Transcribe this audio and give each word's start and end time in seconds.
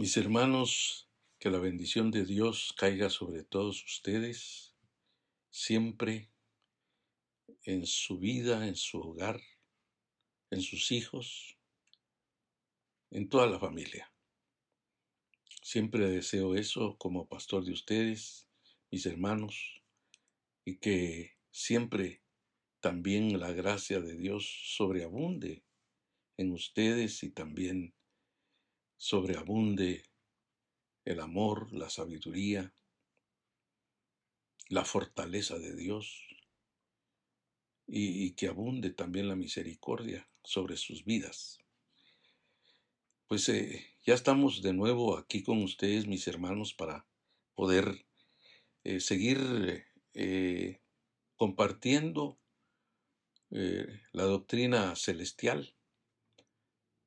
Mis 0.00 0.16
hermanos, 0.16 1.10
que 1.38 1.50
la 1.50 1.58
bendición 1.58 2.10
de 2.10 2.24
Dios 2.24 2.74
caiga 2.78 3.10
sobre 3.10 3.44
todos 3.44 3.84
ustedes, 3.84 4.74
siempre 5.50 6.30
en 7.64 7.84
su 7.84 8.18
vida, 8.18 8.66
en 8.66 8.76
su 8.76 8.98
hogar, 8.98 9.42
en 10.50 10.62
sus 10.62 10.90
hijos, 10.90 11.58
en 13.10 13.28
toda 13.28 13.46
la 13.46 13.58
familia. 13.58 14.10
Siempre 15.60 16.08
deseo 16.08 16.54
eso 16.54 16.96
como 16.96 17.28
pastor 17.28 17.66
de 17.66 17.72
ustedes, 17.72 18.48
mis 18.90 19.04
hermanos, 19.04 19.82
y 20.64 20.78
que 20.78 21.36
siempre 21.50 22.22
también 22.80 23.38
la 23.38 23.52
gracia 23.52 24.00
de 24.00 24.16
Dios 24.16 24.50
sobreabunde 24.78 25.62
en 26.38 26.52
ustedes 26.52 27.22
y 27.22 27.28
también 27.28 27.92
sobreabunde 29.00 30.04
el 31.06 31.20
amor, 31.20 31.72
la 31.72 31.88
sabiduría, 31.88 32.74
la 34.68 34.84
fortaleza 34.84 35.58
de 35.58 35.74
Dios 35.74 36.26
y, 37.86 38.32
que 38.32 38.48
abunde 38.48 38.90
también 38.90 39.26
la 39.26 39.36
misericordia 39.36 40.28
sobre 40.44 40.76
sus 40.76 41.06
vidas. 41.06 41.60
Pues 43.26 43.48
eh, 43.48 43.86
ya 44.04 44.12
estamos 44.12 44.60
de 44.60 44.74
nuevo 44.74 45.16
aquí 45.16 45.42
con 45.42 45.62
ustedes, 45.62 46.06
mis 46.06 46.28
hermanos, 46.28 46.74
para 46.74 47.06
poder 47.54 48.04
eh, 48.84 49.00
seguir 49.00 49.86
eh, 50.12 50.78
compartiendo 51.36 52.38
la 53.48 54.22
doctrina 54.24 54.94
celestial 54.94 55.74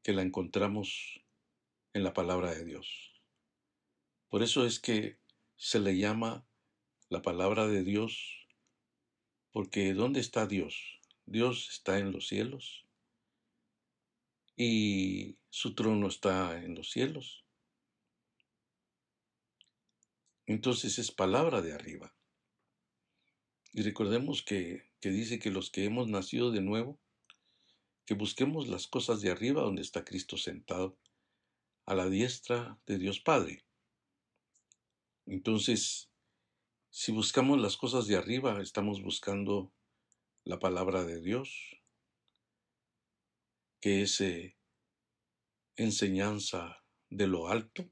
que 0.01 0.11
la 0.11 0.23
encontramos 0.23 1.22
en 1.93 2.03
la 2.03 2.13
palabra 2.13 2.53
de 2.53 2.65
Dios. 2.65 3.13
Por 4.29 4.41
eso 4.41 4.65
es 4.65 4.79
que 4.79 5.19
se 5.57 5.79
le 5.79 5.97
llama 5.97 6.45
la 7.09 7.21
palabra 7.21 7.67
de 7.67 7.83
Dios, 7.83 8.47
porque 9.51 9.93
¿dónde 9.93 10.19
está 10.19 10.47
Dios? 10.47 10.99
Dios 11.25 11.69
está 11.69 11.99
en 11.99 12.11
los 12.11 12.27
cielos 12.27 12.85
y 14.57 15.37
su 15.49 15.75
trono 15.75 16.07
está 16.07 16.61
en 16.63 16.73
los 16.73 16.89
cielos. 16.89 17.45
Entonces 20.47 20.97
es 20.97 21.11
palabra 21.11 21.61
de 21.61 21.73
arriba. 21.73 22.13
Y 23.71 23.83
recordemos 23.83 24.43
que, 24.43 24.91
que 24.99 25.09
dice 25.09 25.39
que 25.39 25.51
los 25.51 25.69
que 25.69 25.85
hemos 25.85 26.07
nacido 26.07 26.51
de 26.51 26.61
nuevo, 26.61 26.99
que 28.05 28.15
busquemos 28.15 28.67
las 28.67 28.87
cosas 28.87 29.21
de 29.21 29.31
arriba 29.31 29.61
donde 29.61 29.81
está 29.83 30.03
Cristo 30.03 30.37
sentado 30.37 30.97
a 31.85 31.95
la 31.95 32.09
diestra 32.09 32.79
de 32.85 32.97
Dios 32.97 33.19
Padre. 33.19 33.65
Entonces, 35.25 36.09
si 36.89 37.11
buscamos 37.11 37.59
las 37.59 37.77
cosas 37.77 38.07
de 38.07 38.15
arriba, 38.15 38.61
estamos 38.61 39.01
buscando 39.01 39.73
la 40.43 40.59
palabra 40.59 41.03
de 41.03 41.21
Dios, 41.21 41.81
que 43.79 44.03
es 44.03 44.21
eh, 44.21 44.57
enseñanza 45.75 46.83
de 47.09 47.27
lo 47.27 47.47
alto. 47.47 47.89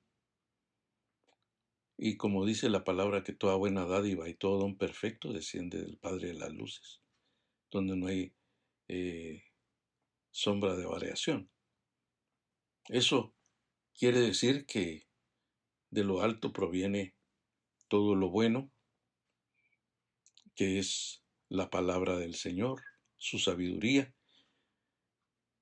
Y 1.98 2.18
como 2.18 2.46
dice 2.46 2.70
la 2.70 2.84
palabra, 2.84 3.24
que 3.24 3.34
toda 3.34 3.56
buena 3.56 3.86
dádiva 3.86 4.28
y 4.28 4.34
todo 4.34 4.60
don 4.60 4.78
perfecto 4.78 5.34
desciende 5.34 5.82
del 5.82 5.98
Padre 5.98 6.30
de 6.30 6.34
las 6.36 6.52
Luces, 6.52 7.02
donde 7.70 7.96
no 7.96 8.08
hay 8.08 8.34
eh, 8.88 9.44
sombra 10.32 10.76
de 10.76 10.86
variación. 10.86 11.50
Eso 12.88 13.36
quiere 14.02 14.20
decir 14.20 14.66
que 14.66 15.08
de 15.92 16.04
lo 16.04 16.24
alto 16.24 16.52
proviene 16.52 17.16
todo 17.88 18.16
lo 18.16 18.32
bueno, 18.32 18.72
que 20.56 20.80
es 20.80 21.24
la 21.50 21.70
palabra 21.70 22.18
del 22.18 22.34
Señor, 22.34 22.82
su 23.18 23.38
sabiduría, 23.38 24.12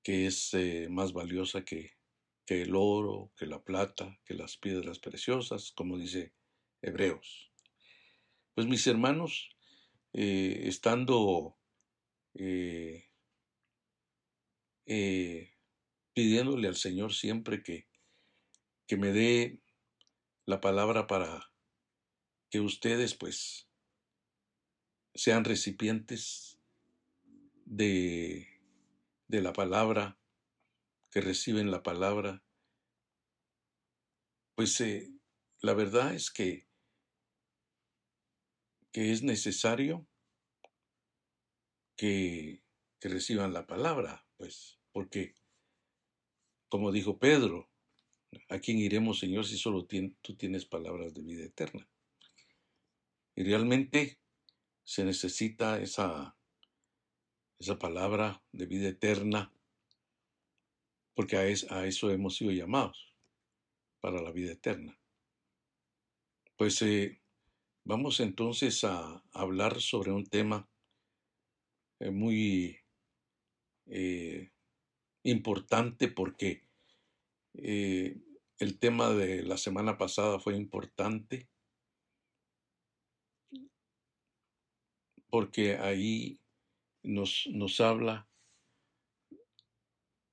que 0.04 0.26
es 0.26 0.54
eh, 0.54 0.88
más 0.90 1.12
valiosa 1.12 1.66
que, 1.66 1.98
el 2.48 2.76
oro, 2.76 3.34
que 3.36 3.46
la 3.46 3.62
plata, 3.62 4.18
que 4.24 4.36
las 4.36 4.56
piedras 4.56 5.00
preciosas, 5.00 5.74
como 5.74 5.98
dice 5.98 6.34
Hebreos. 6.82 7.52
Pues 8.54 8.68
mis 8.68 8.88
hermanos, 8.88 9.50
eh, 10.14 10.62
estando 10.64 11.58
eh, 12.36 13.06
pidiéndole 16.14 16.70
al 16.70 16.78
Señor 16.78 17.14
siempre 17.14 17.62
que, 17.62 17.89
que 18.90 18.98
me 18.98 19.12
dé 19.12 19.62
la 20.48 20.60
palabra 20.62 21.06
para 21.06 21.54
que 22.50 22.60
ustedes 22.60 23.14
pues 23.14 23.70
sean 25.14 25.46
recipientes 25.46 26.60
de, 27.66 28.48
de 29.28 29.42
la 29.44 29.54
palabra, 29.54 30.20
que 31.12 31.22
reciben 31.22 31.70
la 31.70 31.84
palabra, 31.84 32.44
pues 34.56 34.82
eh, 34.82 35.14
la 35.62 35.76
verdad 35.76 36.16
es 36.16 36.32
que, 36.32 36.68
que 38.92 39.12
es 39.12 39.22
necesario 39.22 40.08
que, 41.96 42.64
que 43.00 43.10
reciban 43.10 43.54
la 43.54 43.68
palabra, 43.68 44.28
pues, 44.36 44.80
porque, 44.92 45.36
como 46.70 46.92
dijo 46.92 47.20
Pedro, 47.20 47.69
¿a 48.50 48.60
quién 48.60 48.78
iremos, 48.78 49.20
Señor, 49.20 49.46
si 49.46 49.58
solo 49.58 49.86
tú 49.86 50.36
tienes 50.36 50.66
palabras 50.66 51.14
de 51.14 51.22
vida 51.22 51.46
eterna? 51.46 51.88
Y 53.36 53.44
realmente 53.44 54.20
se 54.84 55.06
necesita 55.06 55.80
esa, 55.80 56.36
esa 57.60 57.78
palabra 57.78 58.44
de 58.52 58.66
vida 58.66 58.90
eterna, 58.90 59.54
porque 61.14 61.38
a, 61.38 61.48
eso 61.48 62.12
hemos 62.12 62.36
sido 62.36 62.52
llamados, 62.52 63.16
para 64.00 64.22
la 64.22 64.32
vida 64.32 64.54
eterna. 64.54 65.00
Pues 66.58 66.82
eh, 66.82 67.22
vamos 67.84 68.20
entonces 68.20 68.84
a, 68.84 69.24
hablar 69.32 69.80
sobre 69.82 70.12
un 70.12 70.26
tema 70.26 70.70
eh, 72.00 72.12
muy 72.12 72.80
eh, 73.88 74.52
importante 75.24 76.08
porque 76.08 76.69
el 77.64 78.80
tema 78.80 79.10
de 79.10 79.44
la 79.44 79.58
semana 79.58 79.98
pasada 79.98 80.40
fue 80.40 80.56
importante 80.56 81.50
porque 85.30 85.78
ahí 85.78 86.42
nos, 87.04 87.48
nos 87.52 87.80
habla 87.80 88.30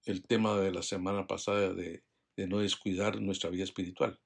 el 0.07 0.25
tema 0.25 0.57
de 0.59 0.73
la 0.73 0.83
semana 0.83 1.27
pasada 1.27 1.75
de, 1.75 2.03
no 2.37 2.59
descuidar 2.59 3.21
nuestra 3.21 3.51
vida 3.51 3.65
espiritual. 3.65 4.21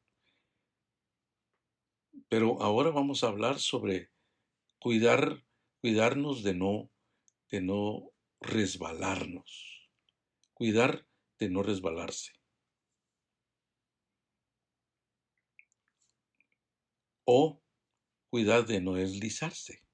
Pero 2.28 2.60
ahora 2.60 2.90
vamos 2.90 3.24
a 3.24 3.28
hablar 3.28 3.58
sobre 3.58 4.10
cuidar, 4.78 5.44
cuidarnos 5.80 6.42
de 6.42 6.54
no, 6.54 6.90
de 7.50 7.62
no 7.62 8.12
resbalarnos. 8.40 9.90
Cuidar 10.52 11.06
de 11.38 11.48
no 11.48 11.62
resbalarse. 11.62 12.32
O 17.32 17.62
cuidar 18.28 18.66
de 18.66 18.80
no 18.80 18.94
deslizarse 18.94 19.84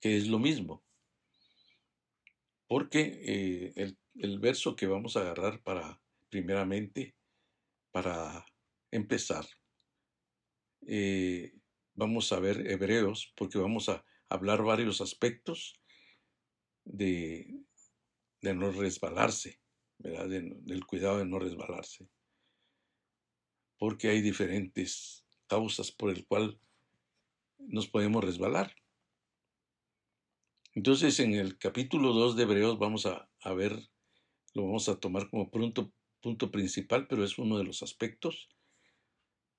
que 0.00 0.16
es 0.16 0.26
lo 0.26 0.40
mismo. 0.40 0.84
Porque 2.66 3.20
eh, 3.22 3.94
el, 4.14 4.38
verso 4.40 4.74
que 4.74 4.88
vamos 4.88 5.16
a 5.16 5.20
agarrar 5.20 5.62
para, 5.62 6.02
primeramente, 6.28 7.14
para 7.92 8.44
empezar, 8.90 9.46
eh, 10.88 11.52
vamos 11.94 12.32
a 12.32 12.40
ver 12.40 12.68
Hebreos, 12.68 13.32
porque 13.36 13.58
vamos 13.58 13.88
a 13.88 14.04
hablar 14.28 14.64
varios 14.64 15.00
aspectos 15.00 15.80
de, 16.84 17.62
de 18.40 18.54
no 18.54 18.72
resbalarse, 18.72 19.60
¿verdad? 19.98 20.28
del 20.28 20.84
cuidado 20.84 21.18
de 21.18 21.26
no 21.26 21.38
resbalarse. 21.38 22.08
Porque 23.78 24.08
hay 24.08 24.20
diferentes 24.20 25.19
causas 25.50 25.90
por 25.90 26.10
el 26.10 26.24
cual 26.26 26.60
nos 27.58 27.88
podemos 27.88 28.22
resbalar. 28.22 28.76
Entonces, 30.76 31.18
en 31.18 31.34
el 31.34 31.58
capítulo 31.58 32.12
2 32.12 32.36
de 32.36 32.44
Hebreos 32.44 32.78
vamos 32.78 33.04
a, 33.06 33.52
ver, 33.52 33.90
lo 34.54 34.62
vamos 34.66 34.88
a 34.88 35.00
tomar 35.00 35.28
como 35.28 35.50
punto, 35.50 35.92
punto 36.20 36.52
principal, 36.52 37.08
pero 37.08 37.24
es 37.24 37.36
uno 37.36 37.58
de 37.58 37.64
los 37.64 37.82
aspectos 37.82 38.48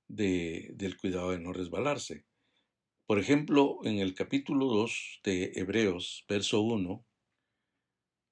del 0.08 0.98
cuidado 0.98 1.32
de 1.32 1.40
no 1.40 1.52
resbalarse. 1.52 2.26
Por 3.06 3.20
ejemplo, 3.20 3.80
en 3.84 4.00
el 4.00 4.14
capítulo 4.14 4.68
2 4.68 5.20
de 5.26 5.52
Hebreos, 5.56 6.24
verso 6.30 6.62
1, 6.62 7.06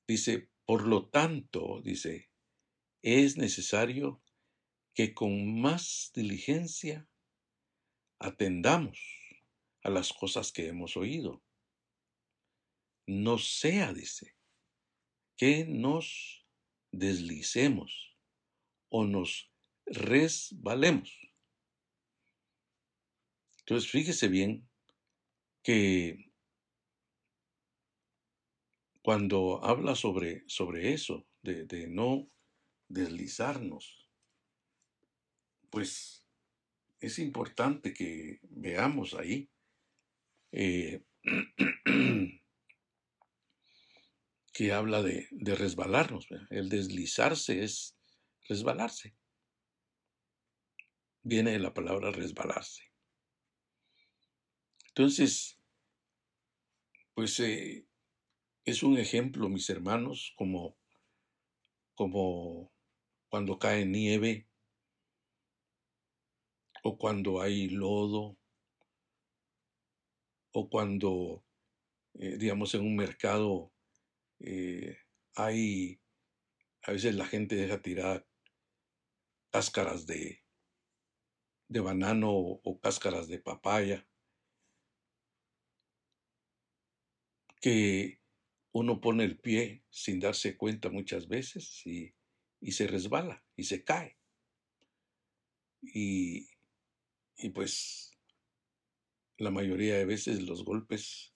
dice, 0.07 0.50
por 0.63 0.88
lo 0.88 1.09
tanto, 1.09 1.81
dice, 1.83 2.29
es 3.01 3.35
necesario 3.35 4.21
que 4.94 5.13
con 5.13 5.59
más 5.59 6.12
diligencia 6.15 7.09
atendamos 8.19 9.00
a 9.83 9.89
las 9.89 10.13
cosas 10.13 10.51
que 10.51 10.68
hemos 10.68 10.98
oído. 10.98 11.42
No 13.07 13.38
sea, 13.38 13.94
dice, 13.94 14.36
que 15.36 15.66
nos 15.66 16.45
deslicemos 16.92 18.16
o 18.89 19.06
nos 19.06 19.51
resbalemos. 19.86 21.18
Entonces, 23.60 23.89
fíjese 23.89 24.27
bien 24.27 24.69
que 25.63 26.31
cuando 29.01 29.63
habla 29.63 29.95
sobre, 29.95 30.44
sobre 30.48 30.94
eso, 30.94 31.25
de, 31.42 31.65
de 31.65 31.88
no 31.88 32.30
deslizarnos, 32.89 34.10
pues 35.69 36.19
es 37.00 37.19
importante 37.19 37.94
que 37.94 38.40
veamos 38.44 39.13
ahí 39.13 39.50
eh, 40.51 41.04
que 44.54 44.74
habla 44.74 45.01
de, 45.01 45.28
resbalarnos. 45.56 46.28
El 46.50 46.68
deslizarse 46.69 47.63
es 47.63 47.96
resbalarse. 48.48 49.16
Viene 51.22 51.51
de 51.51 51.60
la 51.60 51.74
palabra 51.74 52.12
resbalarse. 52.12 52.84
Entonces, 54.88 55.57
pues 57.13 57.40
eh, 57.40 57.86
es 58.66 58.84
un 58.84 58.98
ejemplo, 58.98 59.48
mis 59.48 59.69
hermanos, 59.69 60.34
como, 60.36 60.78
como 61.96 62.74
cuando 63.30 63.60
cae 63.60 63.86
nieve 63.86 64.49
o 66.83 66.97
cuando 66.97 67.41
hay 67.41 67.69
lodo, 67.69 68.37
o 70.51 70.69
cuando, 70.69 71.45
eh, 72.15 72.37
digamos, 72.37 72.73
en 72.75 72.81
un 72.81 72.95
mercado 72.95 73.71
eh, 74.39 74.97
hay, 75.35 76.01
a 76.83 76.91
veces 76.91 77.15
la 77.15 77.25
gente 77.25 77.55
deja 77.55 77.81
tirar 77.81 78.27
cáscaras 79.51 80.05
de, 80.05 80.43
de 81.67 81.79
banano 81.79 82.31
o 82.31 82.79
cáscaras 82.79 83.27
de 83.27 83.39
papaya, 83.39 84.07
que 87.61 88.21
uno 88.71 89.01
pone 89.01 89.23
el 89.23 89.39
pie 89.39 89.83
sin 89.89 90.19
darse 90.19 90.57
cuenta 90.57 90.89
muchas 90.89 91.27
veces 91.27 91.85
y, 91.85 92.15
y 92.61 92.71
se 92.71 92.87
resbala 92.87 93.43
y 93.55 93.63
se 93.65 93.83
cae. 93.83 94.17
Y, 95.81 96.49
y 97.41 97.50
pues 97.50 98.12
la 99.38 99.50
mayoría 99.50 99.95
de 99.95 100.06
veces 100.06 100.41
los 100.44 100.65
golpes 100.65 101.33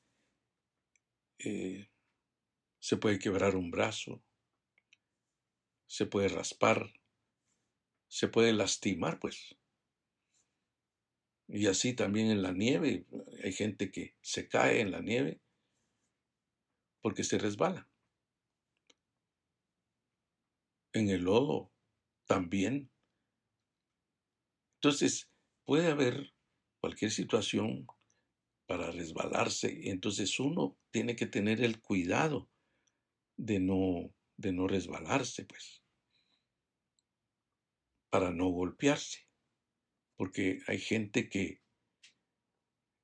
eh, 1.39 1.89
se 2.79 2.97
puede 2.97 3.17
quebrar 3.19 3.55
un 3.55 3.71
brazo, 3.71 4.21
se 5.87 6.05
puede 6.05 6.27
raspar, 6.27 6.93
se 8.09 8.27
puede 8.27 8.51
lastimar, 8.51 9.19
pues. 9.19 9.55
Y 11.47 11.67
así 11.67 11.93
también 11.93 12.29
en 12.29 12.41
la 12.41 12.51
nieve, 12.51 13.05
hay 13.41 13.53
gente 13.53 13.91
que 13.91 14.15
se 14.21 14.49
cae 14.49 14.81
en 14.81 14.91
la 14.91 15.01
nieve 15.01 15.39
porque 17.01 17.23
se 17.23 17.37
resbala. 17.37 17.87
En 20.91 21.09
el 21.09 21.23
lodo 21.23 21.71
también. 22.25 22.89
Entonces, 24.75 25.32
puede 25.65 25.91
haber 25.91 26.33
cualquier 26.79 27.11
situación 27.11 27.87
para 28.67 28.91
resbalarse, 28.91 29.89
entonces 29.89 30.39
uno 30.39 30.77
tiene 30.91 31.15
que 31.15 31.27
tener 31.27 31.61
el 31.61 31.81
cuidado 31.81 32.49
de 33.37 33.59
no, 33.59 34.13
de 34.37 34.53
no 34.53 34.67
resbalarse, 34.67 35.45
pues, 35.45 35.83
para 38.09 38.31
no 38.31 38.49
golpearse, 38.49 39.27
porque 40.15 40.59
hay 40.67 40.79
gente 40.79 41.29
que, 41.29 41.61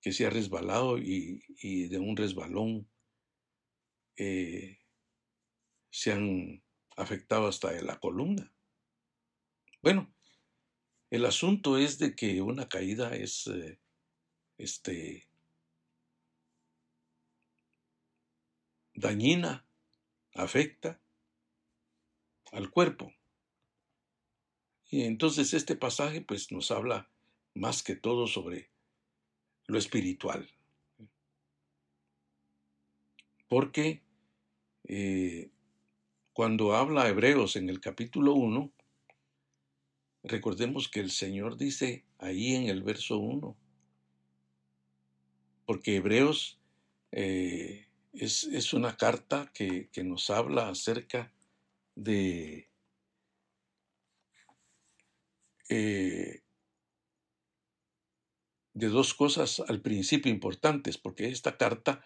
que 0.02 0.12
se 0.12 0.26
ha 0.26 0.30
resbalado 0.30 0.98
y, 0.98 1.44
de 1.90 2.00
un 2.00 2.16
resbalón 2.16 2.90
eh, 4.18 4.80
se 5.92 6.12
han 6.12 6.64
afectado 6.96 7.48
hasta 7.48 7.72
la 7.82 8.00
columna. 8.00 8.54
Bueno, 9.82 10.14
el 11.10 11.26
asunto 11.26 11.78
es 11.78 11.98
de 11.98 12.16
que 12.16 12.42
una 12.42 12.70
caída 12.70 13.16
es 13.16 13.48
eh, 13.48 13.80
este, 14.58 15.28
dañina, 18.94 19.66
afecta 20.36 21.02
al 22.52 22.70
cuerpo. 22.70 23.12
Y 24.92 25.04
entonces 25.04 25.54
este 25.54 25.76
pasaje 25.76 26.22
pues 26.22 26.52
nos 26.52 26.72
habla 26.72 27.10
más 27.54 27.84
que 27.84 27.96
todo 27.96 28.28
sobre 28.28 28.70
lo 29.68 29.78
espiritual. 29.78 30.50
Porque 33.48 34.04
eh, 34.84 35.50
cuando 36.34 36.76
habla 36.76 37.08
Hebreos 37.08 37.56
en 37.56 37.70
el 37.70 37.80
capítulo 37.80 38.34
1, 38.34 38.72
Recordemos 40.24 40.90
que 40.90 41.00
el 41.00 41.12
Señor 41.12 41.58
dice 41.58 42.06
ahí 42.18 42.56
en 42.56 42.68
el 42.68 42.84
verso 42.84 43.18
1, 43.18 43.58
porque 45.66 45.96
Hebreos 45.96 46.60
eh, 47.12 47.88
es, 48.14 48.74
una 48.74 48.98
carta 48.98 49.52
que, 49.54 49.90
nos 50.04 50.30
habla 50.30 50.70
acerca 50.70 51.32
de 51.96 52.70
eh, 55.70 56.42
de 58.80 58.88
dos 58.88 59.14
cosas 59.14 59.60
al 59.68 59.82
principio 59.82 60.32
importantes, 60.32 60.98
porque 60.98 61.28
esta 61.28 61.58
carta 61.58 62.04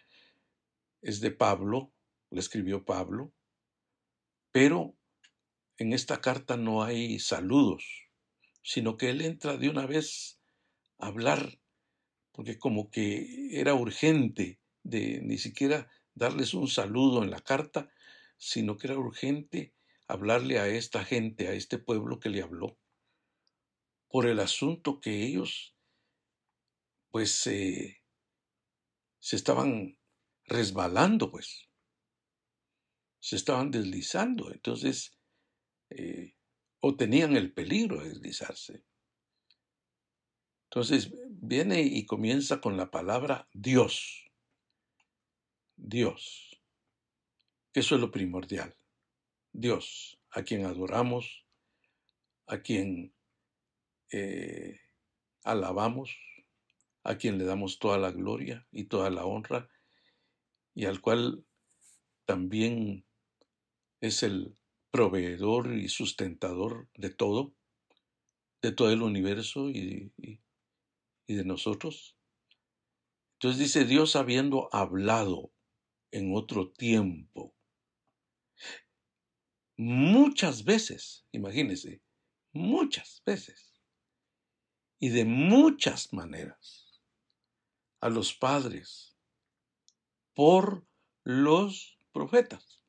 es 1.01 1.19
de 1.21 1.29
Pablo, 1.29 1.93
la 2.31 2.39
escribió 2.39 2.83
Pablo, 2.83 3.31
pero 4.51 4.95
en 5.77 5.93
esta 5.93 6.19
carta 6.19 6.57
no 6.57 6.83
hay 6.83 7.19
saludos, 7.19 8.02
sino 8.63 8.97
que 8.97 9.11
él 9.11 9.21
entra 9.21 9.57
de 9.57 9.69
una 9.69 9.85
vez 9.85 10.39
a 10.97 11.07
hablar, 11.07 11.59
porque 12.31 12.57
como 12.57 12.89
que 12.89 13.59
era 13.59 13.75
urgente 13.75 14.59
de 14.83 15.21
ni 15.21 15.37
siquiera 15.37 15.91
darles 16.15 16.53
un 16.53 16.67
saludo 16.67 17.23
en 17.23 17.31
la 17.31 17.41
carta, 17.41 17.91
sino 18.37 18.77
que 18.77 18.87
era 18.87 18.97
urgente 18.97 19.75
hablarle 20.07 20.59
a 20.59 20.67
esta 20.67 21.05
gente, 21.05 21.47
a 21.47 21.53
este 21.53 21.77
pueblo 21.77 22.19
que 22.19 22.29
le 22.29 22.41
habló, 22.41 22.79
por 24.09 24.27
el 24.27 24.39
asunto 24.39 24.99
que 24.99 25.23
ellos, 25.25 25.75
pues, 27.11 27.31
se 27.31 28.01
estaban 29.19 29.97
resbalando, 30.45 31.31
pues, 31.31 31.69
se 33.19 33.35
estaban 33.37 33.71
deslizando. 33.71 34.51
Entonces, 34.51 35.17
eh, 35.89 36.32
o 36.85 36.97
tenían 36.97 37.37
el 37.37 37.53
peligro 37.53 38.03
de 38.03 38.09
deslizarse. 38.09 38.83
Entonces 40.65 41.13
viene 41.29 41.81
y 41.81 42.05
comienza 42.05 42.59
con 42.59 42.75
la 42.75 42.91
palabra 42.91 43.47
Dios. 43.53 44.29
Dios. 45.77 46.61
Eso 47.73 47.95
es 47.95 48.01
lo 48.01 48.11
primordial. 48.11 48.75
Dios, 49.53 50.19
a 50.29 50.43
quien 50.43 50.65
adoramos, 50.65 51.45
a 52.47 52.61
quien 52.61 53.15
eh, 54.11 54.81
alabamos, 55.45 56.17
a 57.03 57.15
quien 57.15 57.37
le 57.37 57.45
damos 57.45 57.79
toda 57.79 57.97
la 57.97 58.11
gloria 58.11 58.67
y 58.71 58.85
toda 58.85 59.09
la 59.09 59.23
honra, 59.23 59.69
y 60.75 60.83
al 60.83 60.99
cual 60.99 61.45
también 62.25 63.05
es 64.01 64.21
el 64.21 64.57
proveedor 64.93 65.73
y 65.73 65.89
sustentador 65.89 66.87
de 66.93 67.09
todo, 67.09 67.55
de 68.61 68.71
todo 68.71 68.91
el 68.91 69.01
universo 69.01 69.71
y, 69.71 70.13
de 71.27 71.43
nosotros. 71.43 72.15
Entonces 73.33 73.59
dice 73.59 73.85
Dios 73.85 74.15
habiendo 74.15 74.69
hablado 74.71 75.51
en 76.11 76.35
otro 76.35 76.69
tiempo, 76.69 77.55
muchas 79.77 80.63
veces, 80.63 81.25
imagínense, 81.31 82.03
muchas 82.51 83.23
veces, 83.25 83.81
y 84.99 85.09
de 85.09 85.25
muchas 85.25 86.13
maneras, 86.13 87.01
a 87.99 88.09
los 88.09 88.35
padres, 88.35 89.17
por 90.35 90.85
los 91.23 91.97
profetas. 92.11 92.82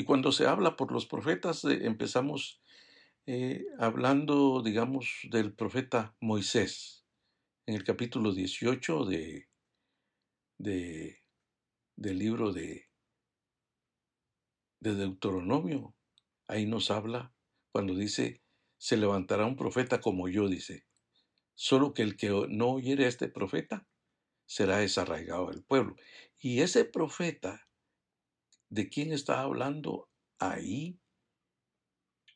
Y 0.00 0.04
cuando 0.04 0.32
se 0.32 0.46
habla 0.46 0.78
por 0.78 0.92
los 0.92 1.04
profetas, 1.04 1.62
eh, 1.66 1.80
empezamos 1.82 2.62
eh, 3.26 3.66
hablando, 3.78 4.62
digamos, 4.62 5.28
del 5.30 5.52
profeta 5.52 6.16
Moisés, 6.20 7.04
en 7.66 7.74
el 7.74 7.84
capítulo 7.84 8.32
18 8.32 9.04
de, 9.04 9.50
de, 10.56 11.22
del 11.96 12.18
libro 12.18 12.50
de, 12.50 12.88
de 14.80 14.94
Deuteronomio. 14.94 15.94
Ahí 16.48 16.64
nos 16.64 16.90
habla 16.90 17.34
cuando 17.70 17.94
dice, 17.94 18.42
se 18.78 18.96
levantará 18.96 19.44
un 19.44 19.56
profeta 19.56 20.00
como 20.00 20.30
yo, 20.30 20.48
dice. 20.48 20.86
Solo 21.52 21.92
que 21.92 22.00
el 22.00 22.16
que 22.16 22.30
no 22.48 22.70
oyere 22.70 23.04
a 23.04 23.08
este 23.08 23.28
profeta 23.28 23.86
será 24.46 24.78
desarraigado 24.78 25.50
del 25.50 25.62
pueblo. 25.62 25.94
Y 26.38 26.62
ese 26.62 26.86
profeta, 26.86 27.68
¿de 28.70 28.88
quién 28.88 29.12
está 29.12 29.40
hablando 29.40 30.08
ahí 30.38 30.98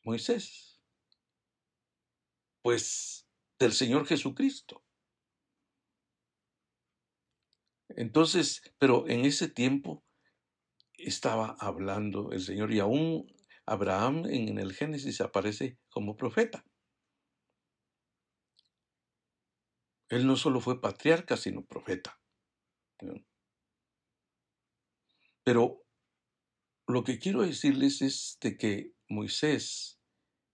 Moisés? 0.03 0.79
Pues 2.61 3.27
del 3.59 3.73
Señor 3.73 4.05
Jesucristo. 4.05 4.83
Entonces, 7.89 8.61
pero 8.77 9.07
en 9.07 9.25
ese 9.25 9.49
tiempo 9.49 10.03
estaba 10.97 11.55
hablando 11.59 12.31
el 12.31 12.41
Señor 12.41 12.71
y 12.73 12.79
aún 12.79 13.33
Abraham 13.65 14.25
en 14.25 14.59
el 14.59 14.73
Génesis 14.73 15.21
aparece 15.21 15.77
como 15.89 16.17
profeta. 16.17 16.65
Él 20.09 20.27
no 20.27 20.35
solo 20.35 20.59
fue 20.59 20.81
patriarca, 20.81 21.35
sino 21.37 21.65
profeta. 21.65 22.19
Pero 25.43 25.84
lo 26.87 27.03
que 27.03 27.19
quiero 27.19 27.41
decirles 27.41 28.01
es 28.01 28.37
de 28.41 28.57
que 28.57 28.93
Moisés 29.09 29.99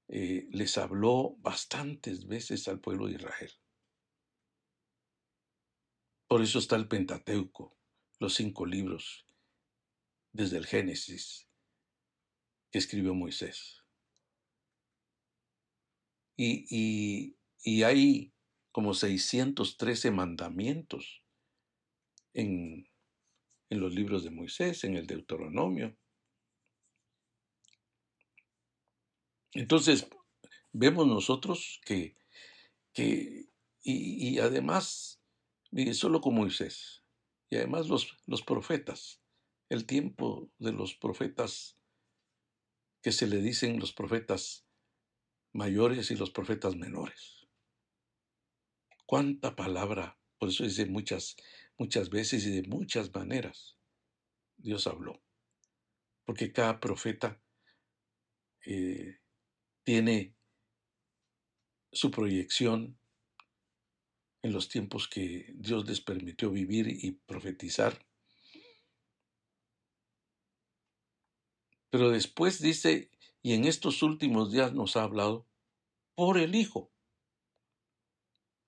eh, 0.08 0.48
les 0.52 0.78
habló 0.78 1.36
bastantes 1.40 2.28
veces 2.28 2.68
al 2.68 2.80
pueblo 2.80 3.08
de 3.08 3.14
Israel. 3.14 3.52
Por 6.28 6.42
eso 6.42 6.60
está 6.60 6.78
el 6.78 6.88
Pentateuco, 6.88 7.78
los 8.20 8.36
cinco 8.36 8.66
libros, 8.66 9.26
desde 10.32 10.58
el 10.58 10.66
Génesis, 10.66 11.50
que 12.72 12.80
escribió 12.80 13.14
Moisés. 13.14 13.84
Y, 16.38 16.66
y, 16.70 17.38
y 17.64 17.84
hay 17.84 18.34
como 18.72 18.94
613 18.94 20.12
mandamientos 20.12 21.24
en, 22.34 22.88
en 23.70 23.80
los 23.80 23.94
libros 23.94 24.24
de 24.24 24.32
Moisés, 24.32 24.86
en 24.86 24.96
el 24.96 25.08
Deuteronomio. 25.08 25.98
Entonces, 29.53 30.08
vemos 30.72 31.08
nosotros 31.08 31.81
que, 31.86 32.17
que 32.93 33.50
y, 33.84 34.39
además, 34.39 35.22
solo 35.93 36.22
con 36.22 36.36
Moisés, 36.36 37.03
y 37.50 37.58
además 37.58 37.88
los, 37.88 38.17
los 38.27 38.43
profetas, 38.43 39.22
el 39.70 39.86
tiempo 39.86 40.51
de 40.60 40.72
los 40.72 40.96
profetas 40.96 41.77
que 43.01 43.12
se 43.12 43.27
le 43.27 43.41
dicen 43.41 43.79
los 43.79 43.93
profetas 43.93 44.67
mayores 45.53 46.12
y 46.12 46.15
los 46.15 46.29
profetas 46.29 46.75
menores. 46.75 47.48
Cuánta 49.05 49.55
palabra, 49.55 50.20
por 50.38 50.50
eso 50.50 50.63
dice 50.63 50.86
muchas, 50.86 51.36
muchas 51.77 52.10
veces 52.10 52.46
y 52.46 52.51
de 52.51 52.67
muchas 52.67 53.13
maneras, 53.13 53.77
Dios 54.58 54.88
habló. 54.88 55.22
Porque 56.24 56.53
cada 56.53 56.79
profeta 56.79 57.41
eh, 58.65 59.21
tiene 59.84 60.36
su 61.92 62.12
proyección 62.12 62.98
en 64.44 64.54
los 64.54 64.70
tiempos 64.70 65.08
que 65.08 65.52
Dios 65.56 65.88
les 65.88 66.02
permitió 66.02 66.52
vivir 66.52 66.88
y 66.88 67.12
profetizar. 67.12 68.06
Pero 71.90 72.10
después 72.10 72.62
dice, 72.62 73.12
y 73.44 73.54
en 73.54 73.66
estos 73.66 74.02
últimos 74.02 74.52
días 74.52 74.74
nos 74.74 74.96
ha 74.96 75.04
hablado 75.04 75.46
por 76.16 76.38
el 76.38 76.56
Hijo, 76.56 76.92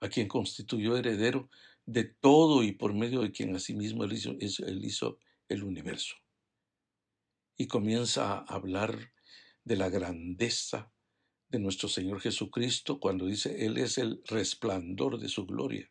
a 0.01 0.09
quien 0.09 0.27
constituyó 0.27 0.97
heredero 0.97 1.49
de 1.85 2.03
todo 2.03 2.63
y 2.63 2.73
por 2.73 2.93
medio 2.93 3.21
de 3.21 3.31
quien 3.31 3.55
asimismo 3.55 4.03
él 4.03 4.13
hizo, 4.13 4.31
él 4.31 4.83
hizo 4.83 5.17
el 5.47 5.63
universo. 5.63 6.15
Y 7.57 7.67
comienza 7.67 8.33
a 8.33 8.39
hablar 8.39 9.13
de 9.63 9.77
la 9.77 9.89
grandeza 9.89 10.92
de 11.53 11.59
nuestro 11.59 11.87
Señor 11.87 12.19
Jesucristo 12.19 12.99
cuando 12.99 13.27
dice, 13.27 13.63
Él 13.63 13.77
es 13.77 13.99
el 13.99 14.23
resplandor 14.25 15.19
de 15.19 15.29
su 15.29 15.45
gloria 15.45 15.87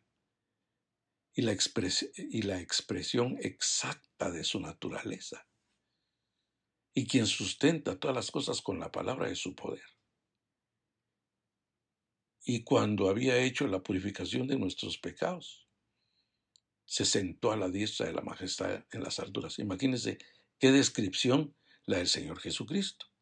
y 1.33 1.41
la, 1.41 1.57
y 2.17 2.41
la 2.41 2.59
expresión 2.59 3.37
exacta 3.39 4.29
de 4.29 4.43
su 4.43 4.59
naturaleza, 4.59 5.47
y 6.93 7.07
quien 7.07 7.27
sustenta 7.27 7.97
todas 7.97 8.13
las 8.13 8.29
cosas 8.29 8.61
con 8.61 8.77
la 8.77 8.91
palabra 8.91 9.29
de 9.29 9.37
su 9.37 9.55
poder. 9.55 9.85
Y 12.43 12.65
cuando 12.65 13.07
había 13.07 13.37
hecho 13.37 13.65
la 13.65 13.81
purificación 13.81 14.47
de 14.47 14.59
nuestros 14.59 14.97
pecados, 14.97 15.65
se 16.83 17.05
sentó 17.05 17.53
a 17.53 17.55
la 17.55 17.69
diestra 17.69 18.07
de 18.07 18.11
la 18.11 18.21
majestad 18.21 18.85
en 18.91 19.01
las 19.01 19.17
alturas. 19.17 19.59
Imagínense 19.59 20.17
qué 20.59 20.73
descripción 20.73 21.55
la 21.85 21.99
del 21.99 22.07
Señor 22.07 22.41
Jesucristo. 22.41 23.12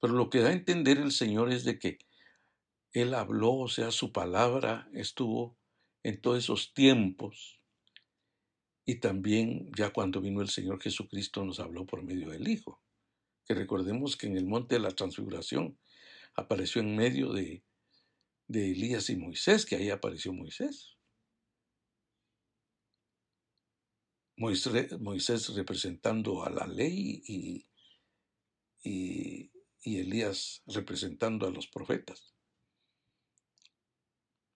Pero 0.00 0.14
lo 0.14 0.30
que 0.30 0.40
da 0.40 0.48
a 0.48 0.52
entender 0.52 0.98
el 0.98 1.12
Señor 1.12 1.52
es 1.52 1.64
de 1.64 1.78
que 1.78 1.98
Él 2.92 3.14
habló, 3.14 3.54
o 3.54 3.68
sea, 3.68 3.90
su 3.90 4.12
palabra 4.12 4.88
estuvo 4.94 5.58
en 6.02 6.20
todos 6.20 6.38
esos 6.38 6.72
tiempos. 6.72 7.60
Y 8.86 8.96
también 8.96 9.70
ya 9.76 9.92
cuando 9.92 10.20
vino 10.20 10.40
el 10.40 10.48
Señor 10.48 10.80
Jesucristo 10.80 11.44
nos 11.44 11.60
habló 11.60 11.86
por 11.86 12.02
medio 12.02 12.30
del 12.30 12.48
Hijo. 12.48 12.82
Que 13.46 13.54
recordemos 13.54 14.16
que 14.16 14.26
en 14.26 14.36
el 14.36 14.46
monte 14.46 14.76
de 14.76 14.80
la 14.80 14.90
transfiguración 14.90 15.78
apareció 16.34 16.80
en 16.80 16.96
medio 16.96 17.32
de, 17.32 17.62
de 18.48 18.72
Elías 18.72 19.10
y 19.10 19.16
Moisés, 19.16 19.66
que 19.66 19.76
ahí 19.76 19.90
apareció 19.90 20.32
Moisés. 20.32 20.96
Moisés, 24.40 25.54
representando 25.54 26.42
a 26.42 26.50
la 26.50 26.66
ley 26.66 27.22
y, 28.82 29.50
y 29.82 29.98
Elías 29.98 30.62
representando 30.66 31.46
a 31.46 31.50
los 31.50 31.66
profetas. 31.66 32.34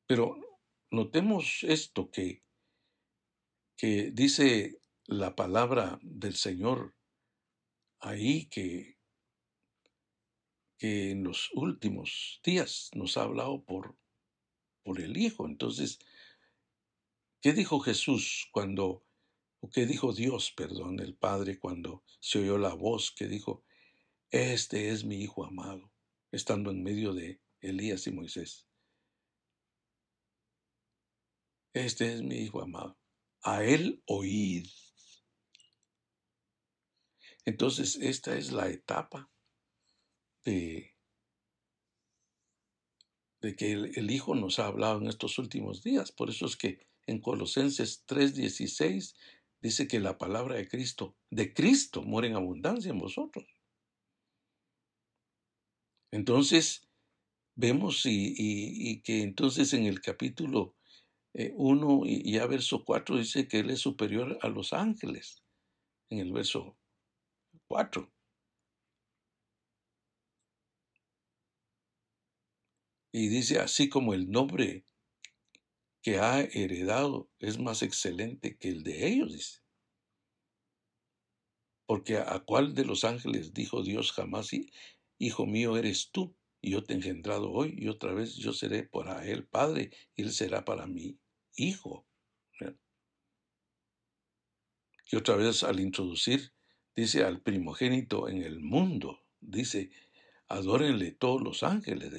Pero 0.07 0.37
notemos 0.91 1.63
esto 1.63 2.11
que, 2.11 2.43
que 3.77 4.11
dice 4.13 4.81
la 5.07 5.35
palabra 5.35 5.99
del 6.03 6.37
Señor 6.37 6.95
ahí 8.01 8.47
que, 8.47 8.99
que 10.79 11.13
en 11.13 11.25
los 11.25 11.51
últimos 11.55 12.41
días 12.45 12.91
nos 12.95 13.17
ha 13.17 13.23
hablado 13.23 13.65
por, 13.65 13.97
por 14.83 15.01
el 15.01 15.17
Hijo. 15.17 15.47
Entonces, 15.47 15.99
¿qué 17.41 17.53
dijo 17.53 17.81
Jesús 17.81 18.49
cuando, 18.53 19.07
o 19.61 19.71
qué 19.71 19.87
dijo 19.87 20.13
Dios, 20.13 20.53
perdón, 20.53 21.01
el 21.01 21.17
Padre 21.17 21.59
cuando 21.59 22.05
se 22.21 22.41
oyó 22.41 22.59
la 22.59 22.75
voz 22.75 23.11
que 23.11 23.27
dijo, 23.27 23.65
este 24.35 24.89
es 24.89 25.05
mi 25.05 25.23
Hijo 25.23 25.45
amado, 25.45 25.93
estando 26.33 26.73
en 26.73 26.83
medio 26.83 27.15
de 27.15 27.41
Elías 27.61 28.05
y 28.09 28.11
Moisés. 28.11 28.67
Este 31.73 32.13
es 32.13 32.23
mi 32.23 32.39
Hijo 32.39 32.61
amado. 32.61 32.99
A 33.43 33.63
Él 33.63 34.03
oíd. 34.07 34.67
Entonces, 37.45 37.97
esta 38.03 38.37
es 38.37 38.51
la 38.51 38.69
etapa 38.69 39.31
de, 40.45 40.97
de 43.41 43.55
que 43.55 43.71
el, 43.71 43.97
el, 43.97 44.11
Hijo 44.11 44.35
nos 44.35 44.59
ha 44.59 44.67
hablado 44.67 45.01
en 45.01 45.07
estos 45.07 45.39
últimos 45.39 45.85
días. 45.85 46.11
Por 46.11 46.31
eso 46.31 46.47
es 46.47 46.57
que 46.57 46.89
en 47.07 47.21
Colosenses 47.21 48.05
3:16 48.09 49.15
dice 49.61 49.87
que 49.87 50.01
la 50.01 50.19
palabra 50.19 50.57
de 50.57 50.67
Cristo, 50.67 51.15
de 51.31 51.55
Cristo, 51.55 52.03
muere 52.03 52.27
en 52.27 52.35
abundancia 52.35 52.91
en 52.91 52.99
vosotros. 52.99 53.54
Entonces, 56.15 56.87
vemos 57.57 58.03
y, 58.07 59.03
que 59.03 59.23
entonces 59.23 59.73
en 59.73 59.87
el 59.87 60.01
capítulo 60.01 60.77
1 61.33 62.07
eh, 62.07 62.09
y 62.25 62.33
ya 62.35 62.47
verso 62.47 62.85
4 62.85 63.19
dice 63.19 63.49
que 63.49 63.59
Él 63.59 63.71
es 63.71 63.81
superior 63.81 64.39
a 64.41 64.49
los 64.49 64.73
ángeles, 64.73 65.43
en 66.11 66.21
el 66.21 66.33
verso 66.33 66.79
4. 67.67 68.13
Y 73.13 73.27
dice, 73.27 73.59
así 73.59 73.89
como 73.89 74.15
el 74.15 74.31
nombre 74.31 74.87
que 76.01 76.21
ha 76.21 76.43
heredado 76.43 77.29
es 77.41 77.59
más 77.59 77.83
excelente 77.83 78.57
que 78.57 78.69
el 78.69 78.85
de 78.85 79.09
ellos, 79.09 79.33
dice. 79.33 79.65
Porque 81.87 82.19
a, 82.19 82.39
cuál 82.47 82.77
de 82.77 82.85
los 82.85 83.03
ángeles 83.03 83.53
dijo 83.53 83.83
Dios 83.83 84.13
jamás 84.13 84.53
Hijo 85.19 85.47
mío 85.47 85.77
eres 85.77 86.11
tú, 86.11 86.37
y 86.61 86.71
yo 86.71 86.83
te 86.83 86.95
he 86.95 86.97
engendrado 86.97 87.51
hoy, 87.53 87.75
y 87.77 87.89
otra 87.89 88.13
vez 88.13 88.37
yo 88.37 88.53
seré 88.53 88.85
para 88.85 89.27
él 89.27 89.47
padre, 89.47 89.91
y 90.17 90.23
él 90.23 90.33
será 90.33 90.65
para 90.65 90.87
mí 90.87 91.19
hijo. 91.57 92.07
Y 95.11 95.17
otra 95.17 95.37
vez 95.37 95.63
al 95.63 95.81
introducir, 95.81 96.53
dice 96.97 97.25
al 97.25 97.41
primogénito 97.43 98.29
en 98.29 98.43
el 98.43 98.61
mundo, 98.61 99.21
dice, 99.41 99.91
adórenle 100.49 101.13
todos 101.13 101.43
los 101.43 101.63
ángeles. 101.63 102.13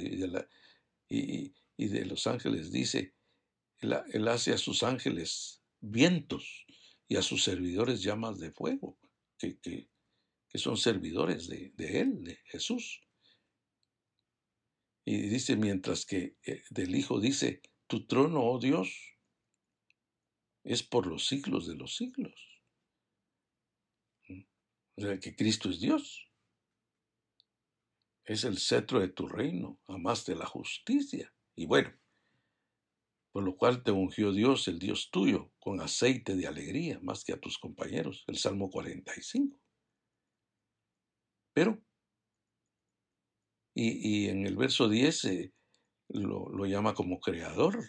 y, 1.09 1.53
de 1.87 2.05
los 2.05 2.25
ángeles 2.27 2.71
dice, 2.71 3.15
él, 3.79 4.27
hace 4.27 4.53
a 4.53 4.57
sus 4.57 4.83
ángeles 4.83 5.61
vientos 5.81 6.65
y 7.07 7.17
a 7.17 7.21
sus 7.21 7.43
servidores 7.43 8.01
llamas 8.01 8.39
de 8.39 8.51
fuego, 8.51 8.97
que, 9.37 9.57
que, 9.59 9.89
son 10.57 10.77
servidores 10.77 11.47
de, 11.47 11.73
él, 11.77 12.23
de 12.23 12.37
Jesús. 12.45 13.01
Y 15.05 15.17
dice, 15.27 15.55
mientras 15.55 16.05
que 16.05 16.37
eh, 16.45 16.63
del 16.69 16.95
Hijo 16.95 17.19
dice, 17.19 17.61
tu 17.87 18.07
trono, 18.07 18.43
oh 18.43 18.59
Dios, 18.59 19.15
es 20.63 20.81
por 20.83 21.05
los 21.05 21.27
siglos 21.27 21.67
de 21.67 21.75
los 21.75 21.95
siglos. 21.95 22.33
O 24.97 25.01
sea, 25.01 25.19
que 25.19 25.35
Cristo 25.35 25.69
es 25.69 25.79
Dios. 25.79 26.31
Es 28.23 28.43
el 28.43 28.57
cetro 28.57 28.99
de 28.99 29.09
tu 29.09 29.27
reino, 29.27 29.79
amaste 29.87 30.35
la 30.35 30.47
justicia. 30.47 31.31
Y 31.55 31.67
bueno, 31.67 31.93
por 33.31 33.43
lo 33.43 33.57
cual 33.57 33.83
te 33.83 33.91
ungió 33.91 34.31
Dios, 34.31 34.67
el 34.67 34.79
Dios 34.79 35.09
tuyo, 35.11 35.51
con 35.59 35.81
aceite 35.81 36.35
de 36.35 36.47
alegría, 36.47 36.99
más 37.03 37.23
que 37.23 37.33
a 37.33 37.39
tus 37.39 37.59
compañeros, 37.59 38.23
el 38.27 38.37
Salmo 38.37 38.69
45. 38.69 39.64
Pero 41.55 41.81
y, 43.73 44.27
en 44.27 44.45
el 44.45 44.55
verso 44.55 44.89
10 44.89 45.25
eh, 45.25 45.53
lo, 46.09 46.65
llama 46.65 46.93
como 46.93 47.19
creador. 47.19 47.83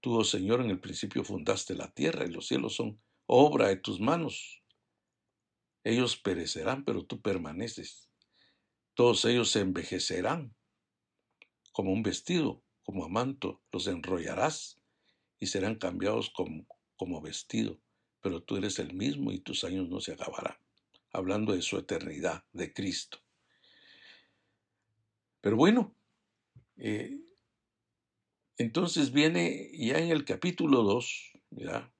Tú, 0.00 0.18
oh 0.18 0.24
Señor, 0.24 0.60
en 0.60 0.70
el 0.70 0.80
principio 0.80 1.24
fundaste 1.24 1.74
la 1.74 1.90
tierra 1.92 2.24
y 2.24 2.30
los 2.30 2.46
cielos 2.46 2.76
son 2.76 3.00
obra 3.26 3.68
de 3.68 3.76
tus 3.76 4.00
manos. 4.00 4.62
Ellos 5.84 6.16
perecerán, 6.16 6.84
pero 6.84 7.04
tú 7.04 7.20
permaneces. 7.20 8.10
Todos 8.94 9.24
ellos 9.24 9.50
se 9.50 9.60
envejecerán 9.60 10.54
como 11.72 11.92
un 11.92 12.02
vestido, 12.02 12.62
como 12.82 13.04
a 13.04 13.08
manto, 13.08 13.62
los 13.72 13.86
enrollarás 13.86 14.80
y 15.40 15.46
serán 15.46 15.76
cambiados 15.76 16.32
como 16.96 17.20
vestido, 17.20 17.80
pero 18.20 18.42
tú 18.42 18.56
eres 18.56 18.78
el 18.78 18.94
mismo 18.94 19.32
y 19.32 19.40
tus 19.40 19.64
años 19.64 19.88
no 19.88 20.00
se 20.00 20.12
acabarán. 20.12 20.63
Hablando 21.14 21.54
de 21.54 21.62
su 21.62 21.78
eternidad, 21.78 22.44
de 22.52 22.74
Cristo. 22.74 23.18
Pero 25.40 25.56
bueno, 25.56 25.94
eh, 26.76 27.20
entonces 28.58 29.12
viene 29.12 29.70
ya 29.78 29.98
en 29.98 30.10
el 30.10 30.24
capítulo 30.24 30.82
2, 30.82 31.32
¿ya? 31.50 31.94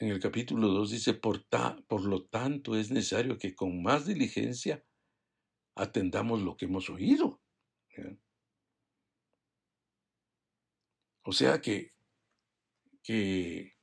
En 0.00 0.08
el 0.08 0.18
capítulo 0.18 0.66
2 0.66 0.90
dice, 0.90 1.14
por, 1.14 1.46
por 1.86 2.04
lo 2.04 2.24
tanto 2.24 2.76
es 2.76 2.90
necesario 2.90 3.38
que 3.38 3.54
con 3.54 3.84
más 3.84 4.04
diligencia 4.04 4.84
atendamos 5.76 6.42
lo 6.42 6.56
que 6.56 6.64
hemos 6.64 6.90
oído. 6.90 7.40
O 11.24 11.32
sea 11.32 11.60
que, 11.60 11.94
que 13.04 13.76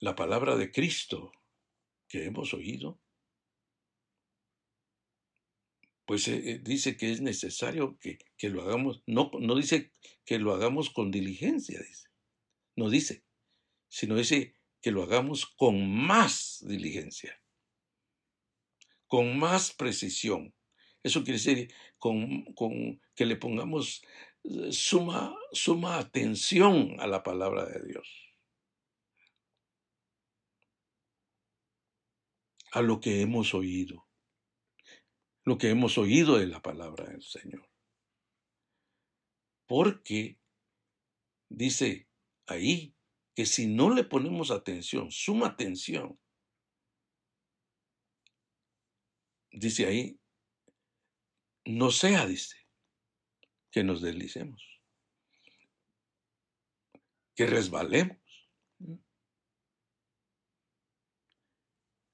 la 0.00 0.16
palabra 0.16 0.56
de 0.56 0.72
Cristo 0.72 1.32
que 2.08 2.24
hemos 2.24 2.52
oído 2.54 3.00
pues 6.10 6.26
eh, 6.26 6.42
eh, 6.44 6.58
dice 6.58 6.96
que 6.96 7.12
es 7.12 7.20
necesario 7.20 7.96
que, 8.00 8.18
lo 8.48 8.62
hagamos, 8.62 9.00
no, 9.06 9.30
no 9.38 9.54
dice 9.54 9.92
que 10.24 10.40
lo 10.40 10.52
hagamos 10.52 10.90
con 10.90 11.12
diligencia, 11.12 11.78
dice, 11.78 12.08
no 12.74 12.90
dice, 12.90 13.22
sino 13.88 14.16
dice 14.16 14.56
que 14.82 14.90
lo 14.90 15.04
hagamos 15.04 15.46
con 15.46 15.88
más 15.88 16.64
diligencia, 16.66 17.40
con 19.06 19.38
más 19.38 19.72
precisión. 19.72 20.52
Eso 21.04 21.22
quiere 21.22 21.38
decir 21.38 21.72
con, 21.96 22.42
con 22.54 23.00
que 23.14 23.24
le 23.24 23.36
pongamos 23.36 24.02
eh, 24.42 24.72
suma, 24.72 25.32
suma 25.52 25.98
atención 25.98 26.96
a 26.98 27.06
la 27.06 27.22
palabra 27.22 27.66
de 27.66 27.86
Dios. 27.86 28.29
A 32.72 32.82
lo 32.82 33.00
que 33.00 33.20
hemos 33.20 33.54
oído 33.54 34.10
lo 35.44 35.58
que 35.58 35.70
hemos 35.70 35.98
oído 35.98 36.38
de 36.38 36.46
la 36.46 36.62
palabra 36.62 37.06
del 37.06 37.22
Señor. 37.22 37.68
Porque 39.66 40.38
dice 41.48 42.08
ahí 42.46 42.94
que 43.34 43.46
si 43.46 43.66
no 43.66 43.92
le 43.92 44.04
ponemos 44.04 44.50
atención, 44.50 45.10
suma 45.10 45.48
atención, 45.48 46.20
dice 49.50 49.86
ahí, 49.86 50.20
no 51.64 51.90
sea, 51.90 52.26
dice, 52.26 52.56
que 53.70 53.84
nos 53.84 54.02
deslicemos, 54.02 54.62
que 57.34 57.46
resbalemos. 57.46 58.19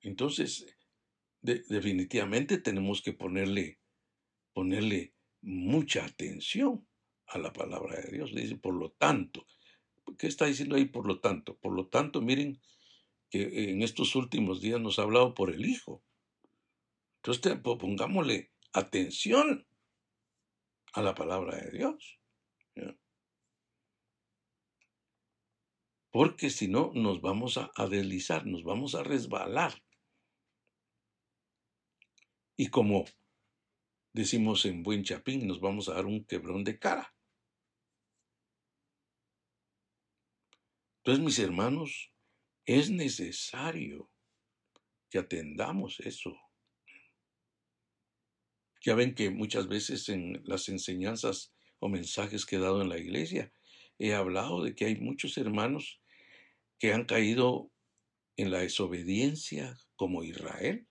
Entonces, 0.07 0.65
definitivamente 1.41 2.59
tenemos 2.59 3.03
que 3.03 3.13
ponerle, 3.13 3.81
ponerle 4.53 5.15
mucha 5.43 6.05
atención 6.05 6.87
a 7.27 7.39
la 7.39 7.53
palabra 7.53 8.01
de 8.01 8.13
Dios. 8.13 8.33
Dice, 8.33 8.57
por 8.57 8.75
lo 8.75 8.93
tanto, 8.93 9.49
¿qué 10.17 10.29
está 10.29 10.47
diciendo 10.47 10.77
ahí 10.77 10.85
por 10.85 11.09
lo 11.09 11.19
tanto? 11.19 11.59
Por 11.59 11.75
lo 11.75 11.89
tanto, 11.89 12.23
miren 12.23 12.63
que 13.31 13.71
en 13.71 13.83
estos 13.83 14.15
últimos 14.15 14.61
días 14.61 14.81
nos 14.81 15.01
ha 15.01 15.03
hablado 15.03 15.35
por 15.35 15.53
el 15.53 15.67
Hijo. 15.67 16.05
Entonces, 17.17 17.59
pongámosle 17.61 18.53
atención 18.73 19.67
a 20.93 21.03
la 21.03 21.17
palabra 21.17 21.57
de 21.57 21.79
Dios. 21.79 22.21
Porque 26.13 26.51
si 26.51 26.69
no, 26.69 26.93
nos 26.95 27.21
vamos 27.21 27.59
a 27.59 27.89
deslizar, 27.89 28.47
nos 28.47 28.63
vamos 28.63 28.95
a 28.95 29.03
resbalar. 29.03 29.83
Y 32.57 32.69
como 32.69 33.05
decimos 34.15 34.65
en 34.65 34.83
buen 34.83 35.05
chapín, 35.05 35.47
nos 35.47 35.61
vamos 35.61 35.89
a 35.89 35.95
dar 35.95 36.07
un 36.07 36.25
quebrón 36.25 36.65
de 36.65 36.79
cara. 36.79 37.15
Entonces, 40.99 41.25
mis 41.25 41.39
hermanos, 41.39 42.13
es 42.65 42.91
necesario 42.91 44.11
que 45.11 45.19
atendamos 45.19 46.01
eso. 46.01 46.35
Ya 48.83 48.95
ven 48.95 49.15
que 49.15 49.31
muchas 49.31 49.69
veces 49.69 50.09
en 50.09 50.43
las 50.45 50.69
enseñanzas 50.69 51.55
o 51.79 51.89
mensajes 51.89 52.47
que 52.47 52.57
he 52.57 52.59
dado 52.59 52.81
en 52.81 52.89
la 52.89 52.99
iglesia, 52.99 53.53
he 53.99 54.15
hablado 54.15 54.63
de 54.63 54.75
que 54.75 54.87
hay 54.87 54.97
muchos 54.97 55.37
hermanos 55.37 56.01
que 56.79 56.93
han 56.93 57.05
caído 57.05 57.71
en 58.37 58.51
la 58.51 58.61
desobediencia 58.61 59.79
como 59.97 60.25
Israel 60.25 60.89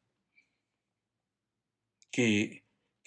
que, 2.15 2.63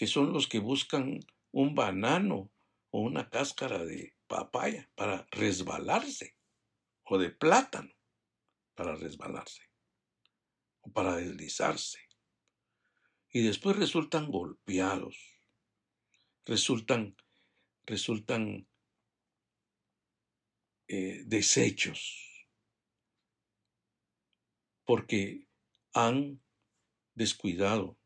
son 0.06 0.34
los 0.34 0.46
que 0.48 0.58
buscan 0.58 1.20
un 1.50 1.74
banano 1.74 2.52
o 2.90 3.00
una 3.00 3.30
cáscara 3.30 3.82
de 3.82 4.14
papaya 4.26 4.90
para 4.94 5.26
resbalarse, 5.30 6.36
o 7.04 7.16
de 7.16 7.30
plátano 7.30 7.90
para 8.74 8.94
resbalarse, 8.96 9.62
o 10.82 10.92
para 10.92 11.16
deslizarse. 11.16 12.00
Y 13.32 13.42
después 13.42 13.76
resultan 13.76 14.30
golpeados, 14.30 15.16
resultan, 16.44 17.16
resultan 17.86 18.68
eh, 20.86 21.22
deshechos, 21.24 22.46
porque 24.84 25.48
han 25.94 26.42
descuidado 27.14 27.97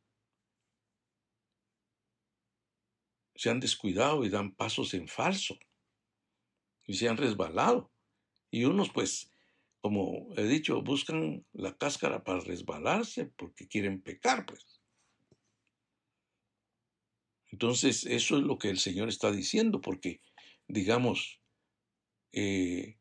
se 3.43 3.51
han 3.51 3.59
descuidado 3.59 4.25
y 4.25 4.29
dan 4.29 4.55
pasos 4.55 4.95
en 4.95 5.09
falso 5.09 5.59
y 6.87 6.95
se 6.95 7.09
han 7.09 7.17
resbalado. 7.17 7.91
Y 8.53 8.67
unos, 8.67 8.91
pues, 8.91 9.33
como 9.81 10.29
he 10.37 10.45
dicho, 10.45 10.81
buscan 10.81 11.45
la 11.53 11.77
cáscara 11.77 12.23
para 12.23 12.39
resbalarse 12.39 13.27
porque 13.37 13.67
quieren 13.67 14.01
pecar, 14.01 14.47
pues. 14.47 14.81
Entonces, 17.51 18.07
eso 18.07 18.37
es 18.37 18.45
lo 18.45 18.59
que 18.59 18.69
el 18.69 18.79
Señor 18.79 19.09
está 19.09 19.33
diciendo, 19.33 19.81
porque, 19.81 20.21
digamos, 20.69 21.41
eh, 22.31 23.01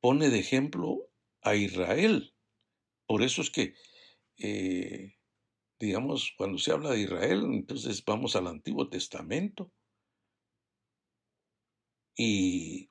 pone 0.00 0.30
de 0.30 0.38
ejemplo 0.38 1.10
a 1.42 1.54
Israel. 1.54 2.34
Por 3.04 3.22
eso 3.22 3.42
es 3.42 3.50
que 3.50 3.74
eh, 4.38 5.18
digamos, 5.78 6.32
cuando 6.38 6.56
se 6.56 6.72
habla 6.72 6.92
de 6.92 7.02
Israel, 7.02 7.44
entonces 7.44 8.02
vamos 8.06 8.36
al 8.36 8.46
Antiguo 8.46 8.88
Testamento 8.88 9.70
y 12.16 12.90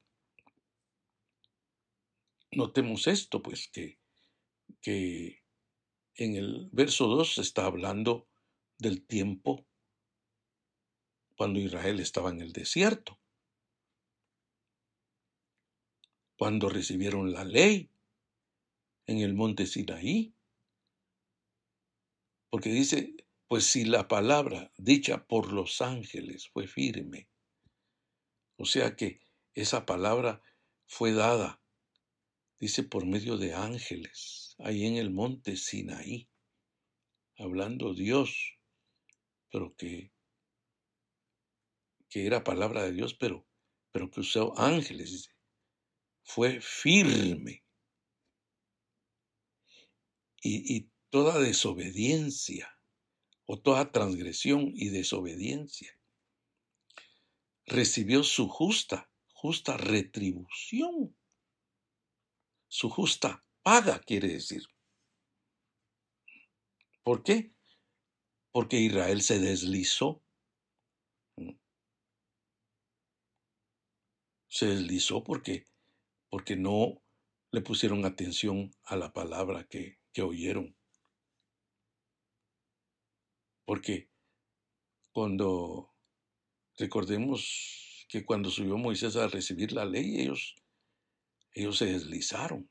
notemos 2.52 3.08
esto, 3.08 3.42
pues 3.42 3.70
que, 3.70 4.00
que 4.82 5.44
en 6.16 6.36
el 6.36 6.70
verso 6.72 7.08
2 7.08 7.38
está 7.38 7.66
hablando 7.66 8.28
del 8.78 9.06
tiempo 9.06 9.66
cuando 11.36 11.60
Israel 11.60 12.00
estaba 12.00 12.30
en 12.30 12.42
el 12.42 12.52
desierto, 12.52 13.20
cuando 16.38 16.70
recibieron 16.70 17.32
la 17.32 17.44
ley 17.44 17.90
en 19.08 19.20
el 19.20 19.34
monte 19.34 19.66
Sinaí, 19.66 20.36
porque 22.50 22.70
dice, 22.70 23.16
pues 23.48 23.66
si 23.66 23.86
la 23.86 24.08
palabra 24.08 24.72
dicha 24.78 25.26
por 25.26 25.52
los 25.52 25.82
ángeles 25.82 26.50
fue 26.50 26.68
firme, 26.68 27.31
o 28.62 28.66
sea 28.66 28.96
que 28.96 29.20
esa 29.56 29.88
palabra 29.88 30.44
fue 30.86 31.14
dada, 31.14 31.64
dice, 32.60 32.84
por 32.84 33.08
medio 33.08 33.38
de 33.38 33.56
ángeles, 33.56 34.56
ahí 34.60 34.86
en 34.86 34.98
el 34.98 35.10
monte 35.10 35.58
Sinaí, 35.58 36.30
hablando 37.38 37.96
Dios, 37.96 38.60
pero 39.50 39.76
que 39.76 40.12
que 42.08 42.26
era 42.28 42.44
palabra 42.44 42.84
de 42.84 42.92
Dios, 42.92 43.16
pero, 43.16 43.48
pero 43.92 44.12
que 44.12 44.20
usó 44.20 44.54
ángeles, 44.60 45.32
Fue 46.24 46.60
firme. 46.62 47.64
Y, 50.44 50.76
y 50.76 50.92
toda 51.10 51.40
desobediencia 51.40 52.78
o 53.46 53.60
toda 53.60 53.92
transgresión 53.92 54.72
y 54.76 54.90
desobediencia 54.90 56.01
recibió 57.66 58.24
su 58.24 58.48
justa, 58.48 59.10
justa 59.34 59.78
retribución. 59.78 61.16
Su 62.68 62.90
justa 62.90 63.46
paga, 63.64 64.00
quiere 64.00 64.28
decir. 64.30 64.64
¿Por 67.04 67.24
qué? 67.24 67.54
Porque 68.52 68.78
Israel 68.78 69.22
se 69.22 69.40
deslizó 69.40 70.24
se 74.52 74.68
deslizó 74.68 75.24
porque, 75.24 75.66
porque 76.30 76.58
no 76.58 77.02
le 77.52 77.62
pusieron 77.62 78.06
atención 78.06 78.72
a 78.84 78.98
la 78.98 79.14
palabra 79.14 79.66
que, 79.68 80.00
que 80.12 80.22
oyeron. 80.22 80.76
Porque 83.66 84.10
cuando 85.14 85.91
recordemos 86.82 88.06
que 88.10 88.26
cuando 88.26 88.50
subió 88.50 88.78
Moisés 88.78 89.16
a 89.16 89.28
recibir 89.28 89.72
la 89.72 89.86
ley, 89.86 90.20
ellos, 90.20 90.56
ellos 91.54 91.78
se 91.78 91.86
deslizaron. 91.86 92.70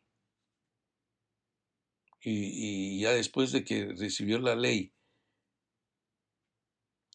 Y, 2.22 3.00
ya 3.00 3.12
después 3.12 3.52
de 3.52 3.64
que 3.64 3.94
recibió 3.94 4.38
la 4.38 4.54
ley, 4.54 4.92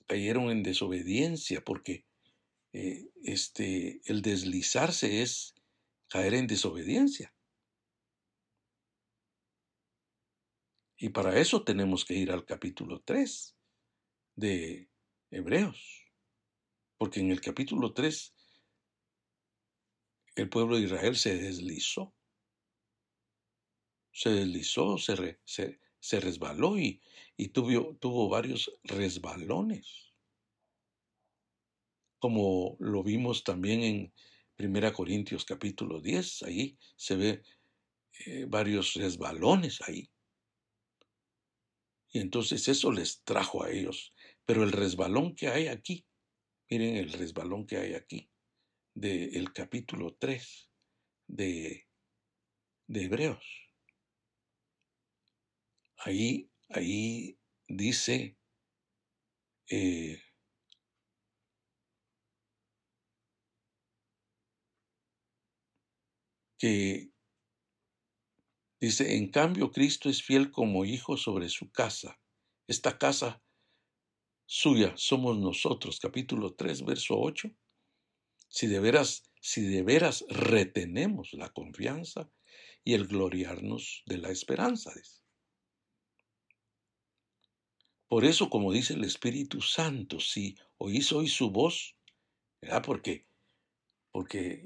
cayeron 0.08 0.49
en 0.49 0.63
desobediencia 0.63 1.63
porque 1.63 2.05
eh, 2.73 3.10
este, 3.23 4.01
el 4.05 4.21
deslizarse 4.21 5.21
es 5.21 5.53
caer 6.08 6.34
en 6.34 6.47
desobediencia. 6.47 7.34
Y 10.97 11.10
para 11.10 11.38
eso 11.39 11.63
tenemos 11.63 12.05
que 12.05 12.15
ir 12.15 12.31
al 12.31 12.45
capítulo 12.45 13.01
3 13.01 13.55
de 14.36 14.89
Hebreos. 15.29 16.04
Porque 16.97 17.19
en 17.19 17.31
el 17.31 17.41
capítulo 17.41 17.93
3 17.93 18.34
el 20.36 20.49
pueblo 20.49 20.77
de 20.77 20.84
Israel 20.84 21.15
se 21.15 21.38
deslizó. 21.38 22.13
Se 24.12 24.29
deslizó, 24.29 24.97
se, 24.97 25.39
se, 25.99 26.19
resbaló 26.19 26.77
y, 26.77 27.01
y 27.36 27.49
tuvo, 27.49 27.95
tuvo 27.97 28.29
varios 28.29 28.71
resbalones 28.84 30.05
como 32.25 32.75
lo 32.79 33.03
vimos 33.03 33.43
también 33.43 33.84
en 33.84 34.13
1 34.58 34.93
Corintios 34.93 35.45
capítulo 35.45 36.01
10, 36.01 36.41
ahí 36.41 36.75
se 36.95 37.15
ve 37.15 37.43
eh, 38.25 38.45
varios 38.47 38.95
resbalones 38.95 39.79
ahí. 39.84 40.10
Y 42.10 42.17
entonces 42.17 42.67
eso 42.67 42.91
les 42.91 43.21
trajo 43.23 43.63
a 43.63 43.69
ellos. 43.69 44.12
Pero 44.43 44.63
el 44.63 44.71
resbalón 44.71 45.36
que 45.36 45.49
hay 45.49 45.67
aquí, 45.67 46.03
miren 46.69 46.95
el 46.97 47.12
resbalón 47.13 47.65
que 47.65 47.78
hay 47.78 47.93
aquí, 47.93 48.30
del 48.93 49.51
capítulo 49.54 50.15
3 50.15 50.69
de, 51.28 51.88
de 52.88 53.04
Hebreos. 53.04 53.45
Ahí, 55.97 56.51
ahí 56.69 57.38
dice, 57.67 58.38
eh, 59.69 60.21
que 66.58 67.12
dice, 68.80 69.17
en 69.17 69.32
cambio 69.32 69.71
Cristo 69.71 70.10
es 70.10 70.23
fiel 70.23 70.51
como 70.51 70.86
hijo 70.86 71.17
sobre 71.17 71.49
su 71.49 71.71
casa. 71.71 72.19
Esta 72.67 72.97
casa 72.97 73.44
suya 74.45 74.93
somos 74.95 75.38
nosotros, 75.38 75.99
capítulo 75.99 76.53
3, 76.53 76.86
verso 76.86 77.15
8. 77.17 77.49
Si 78.47 78.67
de 78.67 78.79
veras, 78.79 79.23
si 79.41 79.62
de 79.62 79.84
veras 79.84 80.25
retenemos 80.29 81.34
la 81.34 81.49
confianza 81.49 82.31
y 82.84 82.93
el 82.93 83.08
gloriarnos 83.08 84.03
de 84.05 84.17
la 84.19 84.29
esperanza. 84.29 84.93
Por 88.08 88.23
eso, 88.23 88.49
como 88.49 88.71
dice 88.71 88.93
el 88.93 89.03
Espíritu 89.03 89.62
Santo, 89.62 90.19
si 90.19 90.55
oís 90.77 91.12
hoy 91.12 91.27
su 91.27 91.49
voz, 91.49 91.97
¿verdad? 92.62 92.84
Porque, 92.86 93.27
porque 94.12 94.63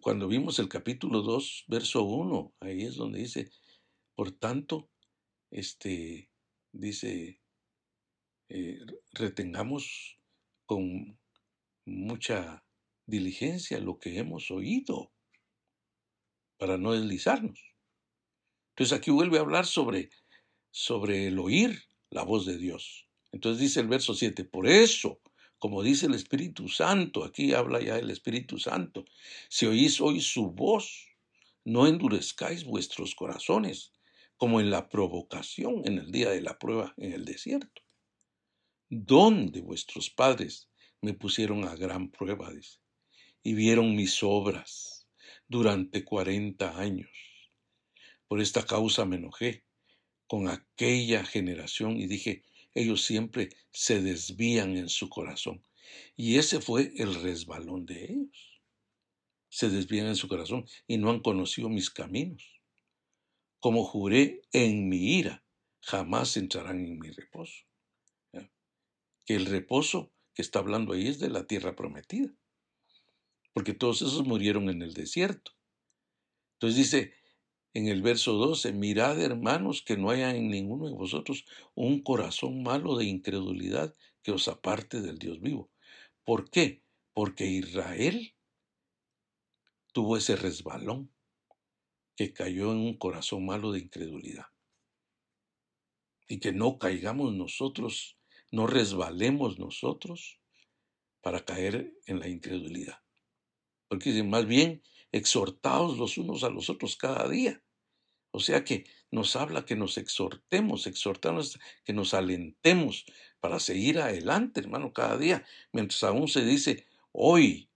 cuando 0.00 0.28
vimos 0.28 0.58
el 0.58 0.68
capítulo 0.68 1.22
2, 1.22 1.64
verso 1.68 2.02
1, 2.02 2.54
ahí 2.60 2.82
es 2.82 2.96
donde 2.96 3.20
dice, 3.20 3.50
por 4.14 4.32
tanto, 4.32 4.90
este, 5.50 6.30
dice, 6.72 7.39
retengamos 9.20 10.18
con 10.66 11.18
mucha 11.84 12.64
diligencia 13.06 13.78
lo 13.80 13.98
que 13.98 14.18
hemos 14.18 14.50
oído 14.50 15.12
para 16.58 16.78
no 16.78 16.92
deslizarnos. 16.92 17.60
Entonces 18.70 18.96
aquí 18.96 19.10
vuelve 19.10 19.38
a 19.38 19.42
hablar 19.42 19.66
sobre, 19.66 20.10
sobre 20.70 21.26
el 21.26 21.38
oír 21.38 21.82
la 22.10 22.22
voz 22.22 22.46
de 22.46 22.58
Dios. 22.58 23.08
Entonces 23.32 23.60
dice 23.60 23.80
el 23.80 23.88
verso 23.88 24.14
7, 24.14 24.44
por 24.44 24.66
eso 24.66 25.20
como 25.60 25.82
dice 25.82 26.06
el 26.06 26.14
Espíritu 26.14 26.68
Santo, 26.68 27.22
aquí 27.22 27.52
habla 27.52 27.82
ya 27.82 27.98
el 27.98 28.10
Espíritu 28.10 28.58
Santo, 28.58 29.04
si 29.50 29.66
oís 29.66 30.00
hoy 30.00 30.22
su 30.22 30.52
voz, 30.52 31.06
no 31.64 31.86
endurezcáis 31.86 32.64
vuestros 32.64 33.14
corazones, 33.14 33.92
como 34.38 34.60
en 34.60 34.70
la 34.70 34.88
provocación 34.88 35.82
en 35.84 35.98
el 35.98 36.10
día 36.10 36.30
de 36.30 36.40
la 36.40 36.58
prueba 36.58 36.94
en 36.96 37.12
el 37.12 37.26
desierto, 37.26 37.82
donde 38.90 39.60
vuestros 39.60 40.10
padres 40.10 40.68
me 41.00 41.14
pusieron 41.14 41.64
a 41.64 41.76
gran 41.76 42.10
prueba, 42.10 42.52
y 43.42 43.54
vieron 43.54 43.94
mis 43.94 44.22
obras 44.22 45.06
durante 45.48 46.04
cuarenta 46.04 46.78
años. 46.78 47.10
Por 48.26 48.40
esta 48.40 48.66
causa 48.66 49.04
me 49.04 49.16
enojé 49.16 49.64
con 50.26 50.48
aquella 50.48 51.24
generación 51.24 51.96
y 51.96 52.06
dije, 52.06 52.44
ellos 52.74 53.02
siempre 53.02 53.50
se 53.72 54.02
desvían 54.02 54.76
en 54.76 54.88
su 54.88 55.08
corazón. 55.08 55.64
Y 56.16 56.38
ese 56.38 56.60
fue 56.60 56.92
el 56.96 57.14
resbalón 57.14 57.86
de 57.86 58.04
ellos. 58.04 58.60
Se 59.48 59.70
desvían 59.70 60.06
en 60.06 60.16
su 60.16 60.28
corazón 60.28 60.66
y 60.86 60.98
no 60.98 61.10
han 61.10 61.20
conocido 61.20 61.68
mis 61.68 61.90
caminos. 61.90 62.60
Como 63.58 63.84
juré 63.84 64.42
en 64.52 64.88
mi 64.88 65.18
ira, 65.18 65.44
jamás 65.80 66.36
entrarán 66.36 66.84
en 66.84 66.98
mi 66.98 67.10
reposo. 67.10 67.69
Que 69.30 69.36
el 69.36 69.46
reposo 69.46 70.10
que 70.34 70.42
está 70.42 70.58
hablando 70.58 70.92
ahí 70.92 71.06
es 71.06 71.20
de 71.20 71.30
la 71.30 71.46
tierra 71.46 71.76
prometida. 71.76 72.34
Porque 73.52 73.74
todos 73.74 74.02
esos 74.02 74.26
murieron 74.26 74.68
en 74.68 74.82
el 74.82 74.92
desierto. 74.92 75.52
Entonces 76.54 76.76
dice, 76.76 77.14
en 77.72 77.86
el 77.86 78.02
verso 78.02 78.32
12, 78.32 78.72
mirad 78.72 79.20
hermanos 79.22 79.82
que 79.82 79.96
no 79.96 80.10
haya 80.10 80.34
en 80.34 80.50
ninguno 80.50 80.88
de 80.88 80.94
vosotros 80.94 81.44
un 81.76 82.02
corazón 82.02 82.64
malo 82.64 82.96
de 82.96 83.04
incredulidad 83.04 83.94
que 84.24 84.32
os 84.32 84.48
aparte 84.48 85.00
del 85.00 85.20
Dios 85.20 85.40
vivo. 85.40 85.70
¿Por 86.24 86.50
qué? 86.50 86.82
Porque 87.12 87.46
Israel 87.46 88.34
tuvo 89.92 90.16
ese 90.16 90.34
resbalón 90.34 91.14
que 92.16 92.32
cayó 92.32 92.72
en 92.72 92.78
un 92.78 92.98
corazón 92.98 93.46
malo 93.46 93.70
de 93.70 93.78
incredulidad. 93.78 94.46
y 96.26 96.40
que 96.40 96.50
no 96.52 96.80
caigamos 96.80 97.32
nosotros, 97.32 98.19
no 98.50 98.66
resbalemos 98.66 99.58
nosotros 99.58 100.40
para 101.20 101.44
caer 101.44 101.92
en 102.06 102.18
la 102.18 102.28
incredulidad. 102.28 102.98
Porque 103.88 104.10
dicen, 104.10 104.30
más 104.30 104.46
bien, 104.46 104.82
exhortados 105.12 105.98
los 105.98 106.18
unos 106.18 106.44
a 106.44 106.50
los 106.50 106.70
otros 106.70 106.96
cada 106.96 107.28
día. 107.28 107.62
O 108.32 108.40
sea 108.40 108.64
que 108.64 108.84
nos 109.10 109.34
habla 109.34 109.64
que 109.64 109.74
nos 109.74 109.98
exhortemos, 109.98 110.86
exhortamos, 110.86 111.58
que 111.84 111.92
nos 111.92 112.14
alentemos 112.14 113.04
para 113.40 113.58
seguir 113.58 113.98
adelante, 113.98 114.60
hermano, 114.60 114.92
cada 114.92 115.16
día, 115.18 115.44
mientras 115.72 116.02
aún 116.04 116.28
se 116.28 116.44
dice 116.44 116.86
hoy, 117.12 117.70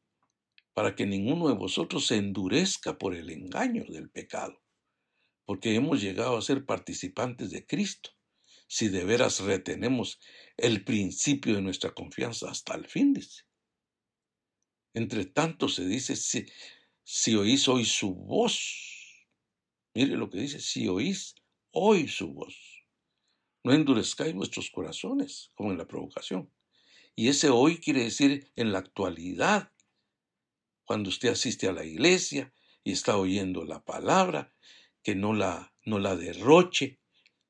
para 0.73 0.95
que 0.95 1.07
ninguno 1.07 1.49
de 1.49 1.55
vosotros 1.55 2.07
se 2.07 2.17
endurezca 2.17 2.99
por 2.99 3.15
el 3.15 3.31
engaño 3.31 3.85
del 3.89 4.11
pecado, 4.11 4.63
porque 5.45 5.75
hemos 5.75 6.01
llegado 6.01 6.37
a 6.37 6.43
ser 6.43 6.65
participantes 6.67 7.51
de 7.51 7.67
Cristo, 7.67 8.11
si 8.67 8.89
de 8.89 9.05
veras 9.05 9.41
retenemos 9.41 10.21
el 10.57 10.85
principio 10.85 11.55
de 11.55 11.63
nuestra 11.63 11.93
confianza 11.93 12.51
hasta 12.51 12.75
el 12.75 12.87
fin, 12.87 13.13
dice. 13.13 13.43
Entre 14.95 15.27
tanto 15.27 15.69
se 15.69 15.87
dice, 15.87 16.17
si, 16.17 16.47
si 17.03 17.35
oís 17.35 17.69
hoy 17.69 17.85
su 17.85 18.15
voz, 18.15 19.27
mire 19.95 20.17
lo 20.17 20.31
que 20.31 20.39
dice, 20.39 20.61
si 20.61 20.89
oís 20.89 21.35
hoy 21.73 22.09
su 22.09 22.33
voz, 22.33 22.57
no 23.65 23.73
endurezcáis 23.73 24.35
vuestros 24.35 24.71
corazones, 24.71 25.51
como 25.55 25.73
en 25.73 25.79
la 25.79 25.87
provocación. 25.87 26.51
Y 27.17 27.29
ese 27.29 27.49
hoy 27.49 27.79
quiere 27.79 28.05
decir 28.05 28.53
en 28.57 28.73
la 28.73 28.79
actualidad, 28.79 29.73
cuando 30.85 31.09
usted 31.09 31.31
asiste 31.31 31.67
a 31.67 31.73
la 31.73 31.85
iglesia 31.85 32.53
y 32.83 32.93
está 32.93 33.17
oyendo 33.17 33.65
la 33.65 33.85
palabra, 33.85 34.55
que 35.03 35.15
no 35.15 35.33
la, 35.33 35.75
no 35.85 35.99
la 35.99 36.17
derroche, 36.17 37.01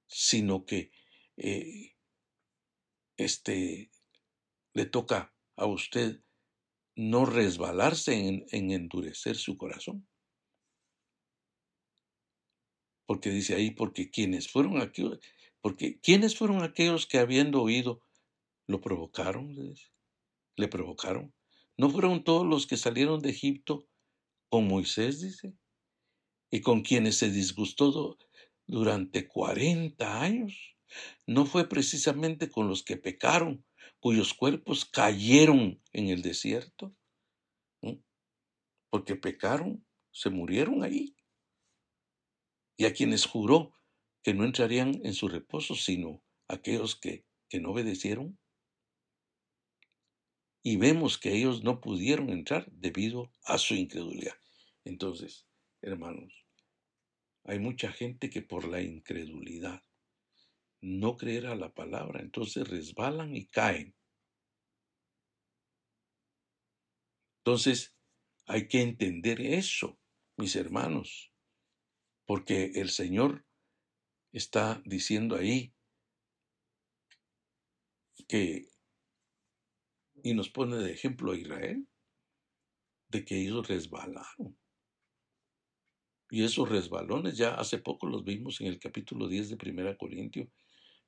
sino 0.06 0.64
que 0.64 0.92
eh, 1.36 1.96
este, 3.16 3.90
le 4.72 4.86
toca 4.86 5.34
a 5.56 5.66
usted 5.66 6.20
no 6.96 7.26
resbalarse 7.26 8.14
en, 8.14 8.46
en 8.50 8.70
endurecer 8.70 9.36
su 9.36 9.56
corazón. 9.56 10.08
Porque 13.06 13.30
dice 13.30 13.54
ahí, 13.54 13.70
porque 13.70 14.10
quienes 14.10 14.50
fueron 14.50 14.80
aquellos, 14.80 15.18
porque 15.60 16.00
quienes 16.00 16.36
fueron 16.36 16.62
aquellos 16.62 17.06
que 17.06 17.18
habiendo 17.18 17.62
oído 17.62 18.02
lo 18.66 18.80
provocaron, 18.80 19.54
le 20.56 20.68
provocaron. 20.68 21.34
¿No 21.76 21.90
fueron 21.90 22.22
todos 22.22 22.46
los 22.46 22.66
que 22.66 22.76
salieron 22.76 23.20
de 23.20 23.30
Egipto 23.30 23.88
con 24.48 24.68
Moisés, 24.68 25.20
dice? 25.20 25.54
Y 26.50 26.60
con 26.60 26.82
quienes 26.82 27.18
se 27.18 27.30
disgustó 27.30 28.16
durante 28.66 29.26
cuarenta 29.26 30.22
años. 30.22 30.73
¿No 31.26 31.46
fue 31.46 31.68
precisamente 31.68 32.50
con 32.50 32.68
los 32.68 32.82
que 32.82 32.96
pecaron, 32.96 33.64
cuyos 34.00 34.34
cuerpos 34.34 34.84
cayeron 34.84 35.82
en 35.92 36.08
el 36.08 36.22
desierto? 36.22 36.94
Porque 38.90 39.16
pecaron, 39.16 39.84
se 40.12 40.30
murieron 40.30 40.84
ahí. 40.84 41.16
Y 42.76 42.84
a 42.84 42.92
quienes 42.92 43.26
juró 43.26 43.72
que 44.22 44.34
no 44.34 44.44
entrarían 44.44 45.00
en 45.04 45.14
su 45.14 45.28
reposo, 45.28 45.74
sino 45.74 46.22
aquellos 46.48 46.98
que, 46.98 47.24
que 47.48 47.60
no 47.60 47.72
obedecieron 47.72 48.38
y 50.66 50.78
vemos 50.78 51.18
que 51.18 51.34
ellos 51.34 51.62
no 51.62 51.80
pudieron 51.80 52.30
entrar 52.30 52.66
debido 52.72 53.30
a 53.44 53.58
su 53.58 53.74
incredulidad. 53.74 54.34
Entonces, 54.84 55.46
hermanos, 55.82 56.32
hay 57.44 57.58
mucha 57.58 57.92
gente 57.92 58.30
que 58.30 58.40
por 58.40 58.66
la 58.66 58.80
incredulidad 58.80 59.82
no 60.84 61.16
creerá 61.16 61.54
la 61.54 61.72
palabra, 61.72 62.20
entonces 62.20 62.68
resbalan 62.68 63.34
y 63.34 63.46
caen. 63.46 63.96
Entonces, 67.38 67.96
hay 68.46 68.68
que 68.68 68.82
entender 68.82 69.40
eso, 69.40 69.98
mis 70.36 70.56
hermanos, 70.56 71.32
porque 72.26 72.72
el 72.74 72.90
Señor 72.90 73.46
está 74.32 74.82
diciendo 74.84 75.36
ahí 75.36 75.74
que 78.28 78.68
y 80.22 80.34
nos 80.34 80.50
pone 80.50 80.76
de 80.76 80.92
ejemplo 80.92 81.32
a 81.32 81.36
Israel, 81.36 81.86
de 83.08 83.24
que 83.24 83.40
ellos 83.40 83.68
resbalaron. 83.68 84.58
Y 86.30 86.44
esos 86.44 86.68
resbalones 86.68 87.36
ya 87.36 87.54
hace 87.54 87.78
poco 87.78 88.06
los 88.06 88.24
vimos 88.24 88.60
en 88.60 88.66
el 88.66 88.78
capítulo 88.78 89.28
10 89.28 89.50
de 89.50 89.56
Primera 89.56 89.96
Corintio, 89.96 90.50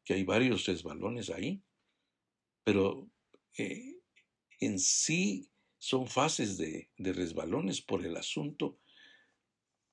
que 0.07 0.15
hay 0.15 0.25
varios 0.25 0.65
resbalones 0.65 1.29
ahí, 1.29 1.63
pero 2.65 3.11
eh, 3.59 4.01
en 4.61 4.79
sí 4.79 5.51
son 5.77 6.07
fases 6.07 6.57
de, 6.57 6.89
resbalones 6.97 7.83
por 7.83 8.07
el 8.07 8.17
asunto 8.17 8.79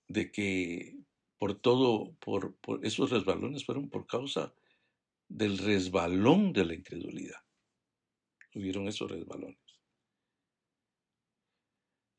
de 0.08 0.32
que 0.32 0.95
por 1.38 1.60
todo, 1.60 2.13
por, 2.19 2.56
esos 2.84 3.10
resbalones 3.10 3.65
fueron 3.65 3.89
por 3.89 4.08
causa 4.08 4.54
del 5.28 5.58
resbalón 5.58 6.54
de 6.54 6.65
la 6.65 6.76
incredulidad 6.76 7.43
tuvieron 8.54 8.88
esos 8.88 9.10
resbalones 9.10 9.58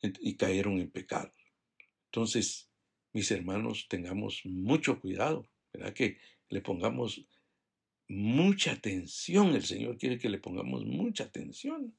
y 0.02 0.36
cayeron 0.36 0.80
en 0.80 0.90
pecado. 0.90 1.32
Entonces, 2.06 2.68
mis 3.12 3.30
hermanos, 3.30 3.86
tengamos 3.88 4.42
mucho 4.44 5.00
cuidado, 5.00 5.48
¿verdad? 5.72 5.94
Que 5.94 6.18
le 6.48 6.60
pongamos 6.60 7.24
mucha 8.08 8.72
atención. 8.72 9.54
El 9.54 9.64
Señor 9.64 9.98
quiere 9.98 10.18
que 10.18 10.28
le 10.28 10.38
pongamos 10.38 10.84
mucha 10.84 11.24
atención. 11.24 11.96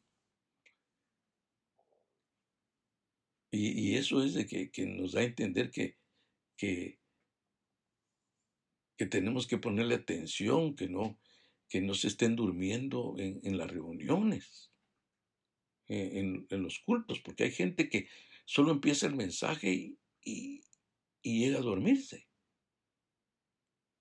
Y, 3.52 3.96
eso 3.96 4.22
es 4.22 4.34
de 4.34 4.46
que, 4.46 4.86
nos 4.86 5.14
da 5.14 5.22
a 5.22 5.24
entender 5.24 5.72
que, 5.72 5.98
que, 6.58 7.00
que 8.98 9.06
tenemos 9.06 9.48
que 9.48 9.58
ponerle 9.58 9.96
atención, 9.96 10.76
que 10.76 10.90
no, 10.90 11.18
que 11.70 11.82
no 11.82 11.94
se 11.94 12.08
estén 12.08 12.36
durmiendo 12.36 13.16
en, 13.18 13.58
las 13.58 13.70
reuniones, 13.70 14.72
en, 15.88 16.46
los 16.50 16.80
cultos, 16.80 17.20
porque 17.22 17.46
hay 17.46 17.52
gente 17.52 17.90
que 17.90 18.08
solo 18.46 18.72
empieza 18.72 19.08
el 19.08 19.16
mensaje 19.16 19.98
y, 20.24 20.64
llega 21.22 21.58
a 21.60 21.64
dormirse. 21.64 22.28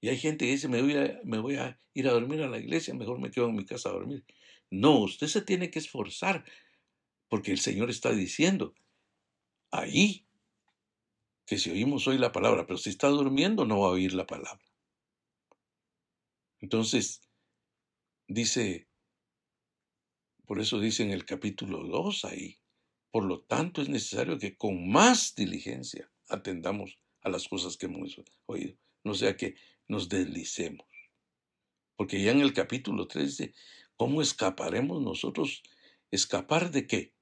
Y 0.05 0.09
hay 0.09 0.19
gente 0.19 0.45
que 0.45 0.53
dice, 0.53 0.69
me 0.69 0.83
voy, 0.83 0.97
a, 0.97 1.21
me 1.25 1.39
voy 1.39 1.57
a 1.57 1.81
ir 1.95 2.09
a 2.09 2.13
dormir 2.13 2.43
a 2.43 2.49
la 2.49 2.59
iglesia, 2.59 2.93
mejor 2.95 3.19
me 3.19 3.31
quedo 3.31 3.49
en 3.49 3.57
mi 3.57 3.65
casa 3.65 3.89
a 3.89 3.93
dormir. 3.93 4.25
No, 4.71 4.99
usted 4.99 5.29
se 5.29 5.41
tiene 5.41 5.71
que 5.71 5.79
esforzar, 5.79 6.45
porque 7.29 7.53
el 7.53 7.59
Señor 7.59 7.91
está 7.91 8.13
diciendo 8.13 8.75
ahí 9.71 10.27
que 11.47 11.59
si 11.59 11.71
oímos 11.71 12.07
hoy 12.07 12.19
la 12.19 12.33
palabra, 12.33 12.67
pero 12.67 12.77
si 12.77 12.91
está 12.91 13.09
durmiendo 13.09 13.65
no 13.65 13.81
va 13.81 13.89
a 13.89 13.93
oír 13.93 14.13
la 14.13 14.27
palabra. 14.27 14.65
Entonces, 16.61 17.23
Dice, 18.27 18.89
por 20.47 20.59
eso 20.59 20.81
dice 20.81 21.03
en 21.03 21.11
el 21.11 21.27
capítulo 21.27 21.85
2 21.85 22.25
ahí, 22.25 22.59
por 23.11 23.25
lo 23.25 23.43
tanto 23.43 23.83
es 23.83 23.91
necesario 23.91 24.39
que 24.39 24.57
con 24.57 24.91
más 24.91 25.35
diligencia 25.35 26.11
atendamos 26.29 26.99
a 27.21 27.29
las 27.29 27.47
cosas 27.49 27.77
que 27.77 27.87
hemos 27.87 28.19
oído, 28.47 28.79
no 29.05 29.15
sea 29.15 29.37
que 29.37 29.57
nos 29.89 30.09
deslicemos. 30.09 30.87
Porque 31.97 32.23
ya 32.23 32.33
en 32.33 32.41
el 32.41 32.53
capítulo 32.53 33.07
3 33.07 33.25
dice, 33.25 33.55
¿cómo 33.97 34.23
escaparemos 34.23 35.03
nosotros? 35.03 35.63
¿Escapar 36.11 36.71
de 36.71 36.87
qué? 36.87 37.15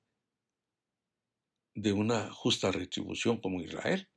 De 1.74 1.92
una 1.92 2.30
justa 2.32 2.72
retribución 2.72 3.40
como 3.40 3.60
Israel, 3.60 4.08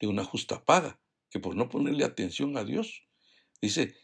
de 0.00 0.06
una 0.06 0.24
justa 0.24 0.64
paga, 0.64 1.00
que 1.30 1.40
por 1.40 1.56
no 1.56 1.68
ponerle 1.68 2.04
atención 2.04 2.56
a 2.56 2.64
Dios, 2.64 3.06
dice, 3.60 3.96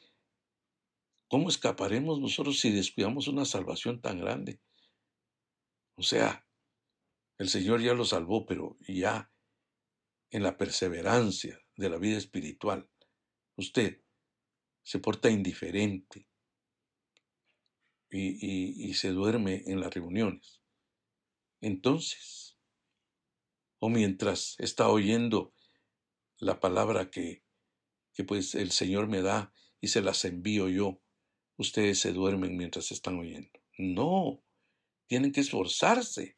¿Cómo 1.33 1.49
escaparemos 1.49 2.21
nosotros 2.21 2.61
si 2.61 2.71
descuidamos 2.71 3.27
una 3.27 3.47
salvación 3.47 4.03
tan 4.03 4.21
grande? 4.21 4.61
O 5.95 6.03
sea, 6.03 6.47
el 7.39 7.49
Señor 7.49 7.81
ya 7.81 7.95
lo 7.95 8.05
salvó, 8.05 8.45
pero 8.45 8.77
ya 8.87 9.33
en 10.31 10.43
la 10.43 10.59
perseverancia 10.59 11.59
de 11.75 11.89
la 11.89 11.97
vida 11.97 12.19
espiritual, 12.19 12.87
usted 13.57 14.03
se 14.83 14.99
porta 14.99 15.31
indiferente 15.31 16.29
y, 18.11 18.93
se 18.95 19.11
duerme 19.11 19.63
en 19.67 19.81
las 19.81 19.95
reuniones. 19.95 20.61
Entonces, 21.61 22.59
o 23.79 23.89
mientras 23.89 24.57
está 24.59 24.89
oyendo 24.89 25.55
la 26.39 26.61
palabra 26.61 27.11
que, 27.11 27.43
que 28.13 28.25
pues 28.25 28.55
el 28.55 28.71
Señor 28.71 29.09
me 29.09 29.23
da 29.23 29.55
y 29.81 29.89
se 29.89 30.03
las 30.03 30.25
envío 30.25 30.69
yo, 30.69 31.01
ustedes 31.57 32.01
se 32.01 32.13
duermen 32.13 32.57
mientras 32.57 32.93
están 32.93 33.19
oyendo. 33.19 33.51
No, 33.79 34.45
tienen 35.07 35.33
que 35.33 35.41
esforzarse. 35.41 36.37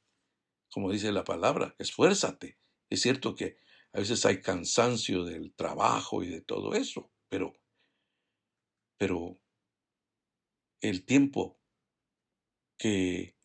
Como 0.70 0.90
dice 0.90 1.12
la 1.12 1.24
palabra, 1.24 1.74
esfuérzate. 1.78 2.58
Es 2.90 3.02
cierto 3.02 3.34
que 3.34 3.56
a 3.94 4.00
veces 4.00 4.26
hay 4.26 4.42
cansancio 4.42 5.24
del 5.24 5.54
trabajo 5.54 6.22
y 6.22 6.28
de 6.28 6.42
todo 6.42 6.74
eso, 6.74 7.10
pero 7.28 7.54
Pero 8.98 9.40
el 10.80 11.04
tiempo 11.04 11.58
que 12.78 13.36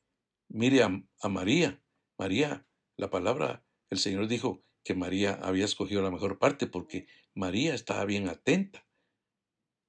mire 0.50 0.84
a, 0.84 0.90
a 1.22 1.30
María, 1.30 1.82
María, 2.18 2.68
la 2.98 3.10
palabra, 3.10 3.64
el 3.90 4.00
Señor 4.00 4.28
dijo 4.28 4.64
que 4.84 4.96
María 4.96 5.36
había 5.42 5.66
escogido 5.66 6.02
la 6.02 6.12
mejor 6.12 6.40
parte 6.40 6.68
porque 6.68 7.08
María 7.36 7.74
estaba 7.74 8.06
bien 8.06 8.28
atenta. 8.28 8.88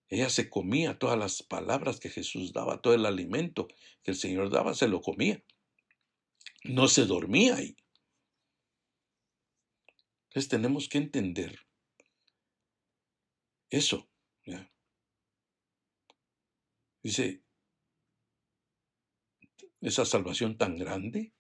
Ella 0.09 0.29
se 0.29 0.51
comía 0.51 0.99
todas 0.99 1.19
las 1.19 1.43
palabras 1.43 2.01
que 2.01 2.11
Jesús 2.11 2.53
daba, 2.53 2.83
todo 2.83 2.95
el 2.95 3.07
alimento 3.07 3.69
que 4.03 4.11
el 4.11 4.17
Señor 4.17 4.51
daba, 4.51 4.75
se 4.75 4.89
lo 4.89 5.01
comía. 5.01 5.43
No 6.65 6.89
se 6.89 7.07
dormía 7.07 7.57
ahí. 7.57 7.77
Entonces 10.31 10.49
tenemos 10.49 10.89
que 10.89 10.99
entender 10.99 11.59
eso. 13.69 14.09
Dice, 17.03 17.43
esa 19.81 20.05
salvación 20.05 20.57
tan 20.57 20.77
grande, 20.77 21.33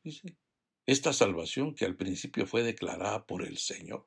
esta 0.87 1.12
salvación 1.12 1.74
que 1.74 1.85
al 1.85 1.96
principio 1.96 2.46
fue 2.46 2.64
declarada 2.64 3.26
por 3.26 3.46
el 3.46 3.59
Señor, 3.59 4.07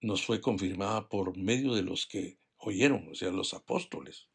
nos 0.00 0.24
fue 0.24 0.40
confirmada 0.40 1.08
por 1.08 1.36
medio 1.36 1.74
de 1.74 1.82
los 1.82 2.06
que 2.06 2.38
oyeron, 2.56 3.08
o 3.08 3.14
sea, 3.14 3.30
los 3.30 3.52
apóstoles, 3.52 4.30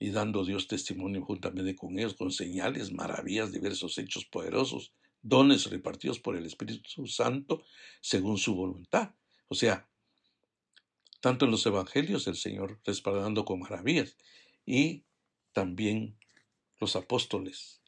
y 0.00 0.10
dando 0.10 0.44
Dios 0.44 0.66
testimonio 0.66 1.22
juntamente 1.22 1.76
con 1.76 1.98
ellos, 1.98 2.14
con 2.14 2.32
señales, 2.32 2.92
maravillas, 2.92 3.52
diversos 3.52 3.96
hechos 3.98 4.24
poderosos, 4.24 4.92
dones 5.24 5.70
repartidos 5.70 6.20
por 6.20 6.36
el 6.36 6.44
Espíritu 6.44 7.06
Santo 7.08 7.64
según 8.00 8.38
su 8.38 8.54
voluntad. 8.54 9.14
O 9.48 9.54
sea, 9.54 9.88
tanto 11.20 11.46
en 11.46 11.50
los 11.50 11.64
evangelios 11.64 12.26
el 12.26 12.36
Señor 12.36 12.80
respaldando 12.84 13.44
con 13.44 13.60
maravillas 13.60 14.16
y 14.66 15.04
también 15.52 16.18
los 16.78 16.94
apóstoles 16.94 17.80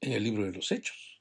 en 0.00 0.12
el 0.12 0.24
libro 0.24 0.44
de 0.44 0.52
los 0.52 0.72
hechos. 0.72 1.20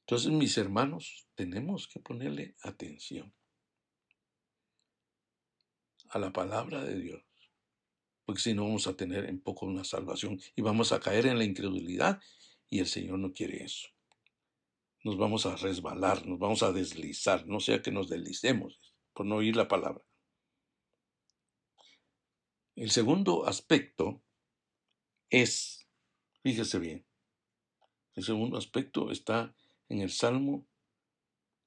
Entonces, 0.00 0.32
mis 0.32 0.56
hermanos, 0.56 1.26
tenemos 1.34 1.86
que 1.86 2.00
ponerle 2.00 2.56
atención 2.62 3.34
a 6.08 6.18
la 6.18 6.32
palabra 6.32 6.82
de 6.82 6.98
Dios, 6.98 7.22
porque 8.30 8.42
si 8.42 8.54
no 8.54 8.62
vamos 8.62 8.86
a 8.86 8.96
tener 8.96 9.24
en 9.24 9.40
poco 9.40 9.66
una 9.66 9.82
salvación 9.82 10.40
y 10.54 10.62
vamos 10.62 10.92
a 10.92 11.00
caer 11.00 11.26
en 11.26 11.36
la 11.36 11.42
incredulidad 11.42 12.20
y 12.68 12.78
el 12.78 12.86
Señor 12.86 13.18
no 13.18 13.32
quiere 13.32 13.64
eso. 13.64 13.88
Nos 15.02 15.18
vamos 15.18 15.46
a 15.46 15.56
resbalar, 15.56 16.24
nos 16.28 16.38
vamos 16.38 16.62
a 16.62 16.70
deslizar, 16.70 17.44
no 17.48 17.58
sea 17.58 17.82
que 17.82 17.90
nos 17.90 18.08
deslicemos 18.08 18.78
por 19.14 19.26
no 19.26 19.34
oír 19.34 19.56
la 19.56 19.66
palabra. 19.66 20.04
El 22.76 22.92
segundo 22.92 23.48
aspecto 23.48 24.22
es, 25.28 25.88
fíjese 26.44 26.78
bien, 26.78 27.04
el 28.14 28.22
segundo 28.22 28.58
aspecto 28.58 29.10
está 29.10 29.56
en 29.88 30.02
el 30.02 30.10
Salmo 30.10 30.68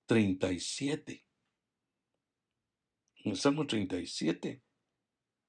37. 0.05 1.25
En 3.25 3.31
el 3.31 3.37
Salmo 3.37 3.67
37, 3.67 4.63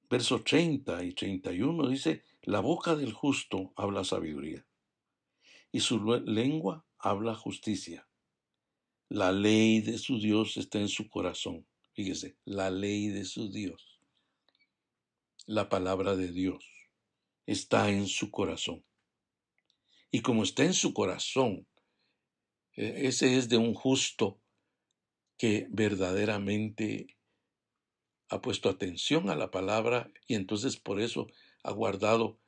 versos 0.08 0.44
30 0.44 1.04
y 1.04 1.12
31 1.12 1.88
dice, 1.88 2.22
la 2.42 2.60
boca 2.60 2.94
del 2.94 3.12
justo 3.12 3.72
habla 3.76 4.04
sabiduría 4.04 4.66
y 5.72 5.80
su 5.80 5.98
lengua 6.24 6.86
habla 6.98 7.34
justicia. 7.34 8.08
La 9.08 9.32
ley 9.32 9.80
de 9.80 9.98
su 9.98 10.18
Dios 10.18 10.56
está 10.56 10.78
en 10.78 10.88
su 10.88 11.08
corazón. 11.08 11.66
Fíjese, 11.94 12.36
la 12.44 12.70
ley 12.70 13.08
de 13.08 13.24
su 13.24 13.50
Dios. 13.50 14.00
La 15.46 15.68
palabra 15.68 16.16
de 16.16 16.32
Dios 16.32 16.64
está 17.46 17.90
en 17.90 18.06
su 18.06 18.30
corazón. 18.30 18.84
Y 20.10 20.20
como 20.20 20.44
está 20.44 20.64
en 20.64 20.74
su 20.74 20.94
corazón, 20.94 21.66
e-, 22.76 23.08
ese 23.08 23.36
es 23.36 23.48
de 23.48 23.56
un 23.56 23.74
justo 23.74 24.40
que 25.36 25.66
verdaderamente 25.70 27.16
ha 28.34 28.42
puesto 28.42 28.68
atención 28.68 29.30
a 29.30 29.36
la 29.36 29.52
palabra 29.52 30.12
y 30.26 30.34
entonces 30.34 30.76
por 30.76 31.00
eso 31.00 31.28
ha 31.62 31.70
guardado 31.70 32.40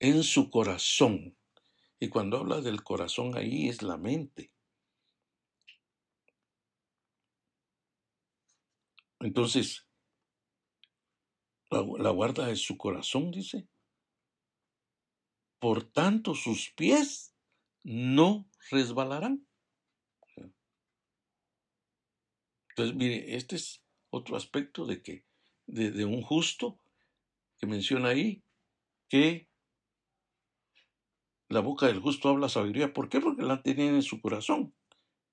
en 0.00 0.24
su 0.24 0.50
corazón. 0.50 1.36
Y 2.00 2.08
cuando 2.08 2.38
habla 2.38 2.60
del 2.60 2.82
corazón 2.82 3.36
ahí 3.36 3.68
es 3.68 3.82
la 3.82 3.96
mente. 3.96 4.52
Entonces, 9.20 9.86
la, 11.70 12.10
guarda 12.10 12.46
de 12.46 12.56
su 12.56 12.76
corazón, 12.76 13.30
dice. 13.30 13.68
Por 15.60 15.84
tanto, 15.84 16.34
sus 16.34 16.70
pies 16.70 17.36
no 17.84 18.48
resbalarán. 18.70 19.46
Entonces, 22.70 22.96
mire, 22.96 23.36
este 23.36 23.56
es 23.56 23.84
otro 24.10 24.36
aspecto 24.36 24.86
de 24.86 25.02
que 25.02 25.24
de, 25.66 26.04
un 26.04 26.22
justo 26.22 26.78
que 27.58 27.66
menciona 27.66 28.08
ahí 28.08 28.42
que 29.08 29.48
la 31.48 31.60
boca 31.60 31.86
del 31.86 32.00
justo 32.00 32.28
habla 32.28 32.48
sabiduría. 32.48 32.92
¿Por 32.92 33.08
qué? 33.08 33.20
Porque 33.20 33.42
la 33.42 33.62
tiene 33.62 33.88
en 33.88 34.02
su 34.02 34.20
corazón. 34.20 34.74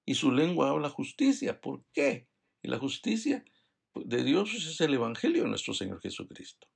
Y 0.06 0.16
su 0.16 0.32
lengua 0.32 0.70
habla 0.70 0.90
justicia. 0.90 1.62
¿Por 1.62 1.86
qué? 1.94 2.28
Y 2.62 2.70
la 2.70 2.80
justicia 2.80 3.46
de 3.94 4.24
Dios 4.24 4.54
es 4.54 4.82
el 4.82 4.94
Evangelio 4.94 5.44
de 5.44 5.50
nuestro 5.50 5.74
Señor 5.74 6.02
Jesucristo. 6.02 6.68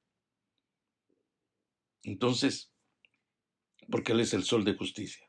Entonces, 2.04 2.72
porque 3.90 4.12
Él 4.12 4.20
es 4.20 4.34
el 4.34 4.44
sol 4.44 4.64
de 4.64 4.76
justicia. 4.76 5.28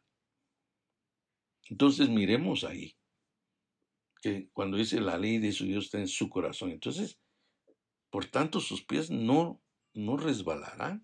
Entonces 1.70 2.08
miremos 2.10 2.64
ahí 2.64 2.96
que 4.22 4.48
cuando 4.52 4.76
dice 4.76 5.00
la 5.00 5.18
ley 5.18 5.38
de 5.38 5.52
su 5.52 5.64
Dios 5.66 5.86
está 5.86 5.98
en 5.98 6.08
su 6.08 6.30
corazón. 6.30 6.70
Entonces, 6.70 7.18
por 8.08 8.26
tanto, 8.26 8.60
sus 8.60 8.82
pies 8.84 9.10
no, 9.10 9.60
no 9.92 10.16
resbalarán. 10.16 11.02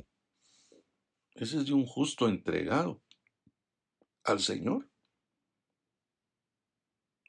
Ese 1.34 1.58
es 1.58 1.66
de 1.66 1.72
un 1.72 1.84
justo 1.84 2.28
entregado 2.28 3.02
al 4.24 4.40
Señor. 4.40 4.88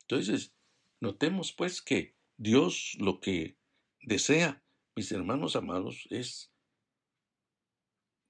Entonces, 0.01 0.53
notemos 1.01 1.53
pues 1.53 1.81
que 1.81 2.15
Dios 2.37 2.95
lo 2.99 3.19
que 3.19 3.57
desea, 4.01 4.63
mis 4.95 5.11
hermanos 5.11 5.55
amados, 5.55 6.07
es 6.11 6.51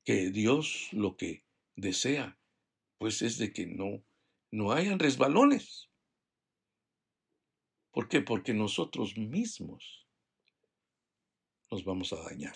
que 0.06 0.32
Dios 0.32 0.90
lo 0.94 1.18
que 1.18 1.46
desea, 1.76 2.40
pues 2.98 3.22
es 3.22 3.38
de 3.38 3.52
que 3.52 3.66
no, 3.66 4.04
no 4.52 4.72
hayan 4.72 5.00
resbalones. 5.00 5.89
¿Por 7.92 8.08
qué? 8.08 8.22
Porque 8.22 8.54
nosotros 8.54 9.18
mismos 9.18 10.08
nos 11.72 11.84
vamos 11.84 12.14
a 12.14 12.22
dañar. 12.24 12.56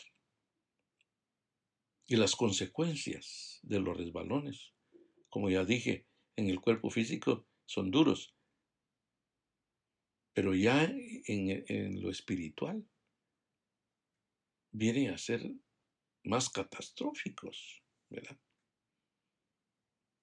Y 2.08 2.16
las 2.16 2.36
consecuencias 2.36 3.60
de 3.64 3.80
los 3.80 3.98
resbalones, 3.98 4.74
como 5.30 5.50
ya 5.50 5.66
dije, 5.66 6.06
en 6.36 6.50
el 6.50 6.60
cuerpo 6.60 6.90
físico 6.90 7.48
son 7.66 7.92
duros, 7.92 8.36
pero 10.34 10.56
ya 10.56 10.84
en, 10.84 12.02
lo 12.02 12.10
espiritual 12.10 12.88
vienen 14.72 15.12
a 15.12 15.18
ser 15.18 15.42
más 16.24 16.50
catastróficos, 16.50 17.84
¿verdad? 18.10 18.38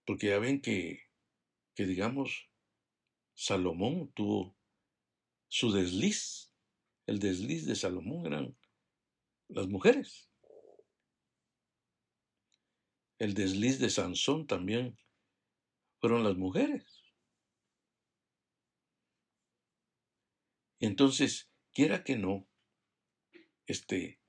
Porque 0.05 0.29
ya 0.29 0.38
ven 0.40 0.61
que, 0.61 1.05
que 1.75 1.87
digamos, 1.87 2.51
Salomón 3.35 4.12
tuvo 4.12 4.60
su 5.51 5.73
desliz, 5.73 6.53
el 7.07 7.19
desliz 7.19 7.67
de 7.67 7.75
Salomón 7.75 8.27
eran 8.27 8.57
las 9.48 9.67
mujeres. 9.67 10.31
El 13.19 13.35
desliz 13.35 13.81
de 13.81 13.90
Sansón 13.90 14.46
también 14.46 14.96
fueron 16.01 16.23
las 16.23 16.37
mujeres. 16.37 17.03
Y 20.79 20.87
entonces, 20.87 21.51
quiera 21.73 22.05
que 22.05 22.17
no, 22.17 22.48
este, 23.67 24.21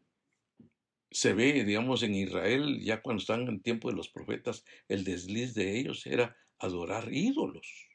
se 1.12 1.34
ve, 1.34 1.64
digamos, 1.64 2.02
en 2.02 2.16
Israel, 2.16 2.82
ya 2.82 3.04
cuando 3.04 3.22
están 3.22 3.48
en 3.48 3.62
tiempo 3.62 3.90
de 3.90 3.96
los 3.96 4.10
profetas, 4.10 4.66
el 4.88 5.04
desliz 5.04 5.54
de 5.54 5.80
ellos 5.80 6.08
era 6.08 6.36
adorar 6.58 7.14
ídolos. 7.14 7.91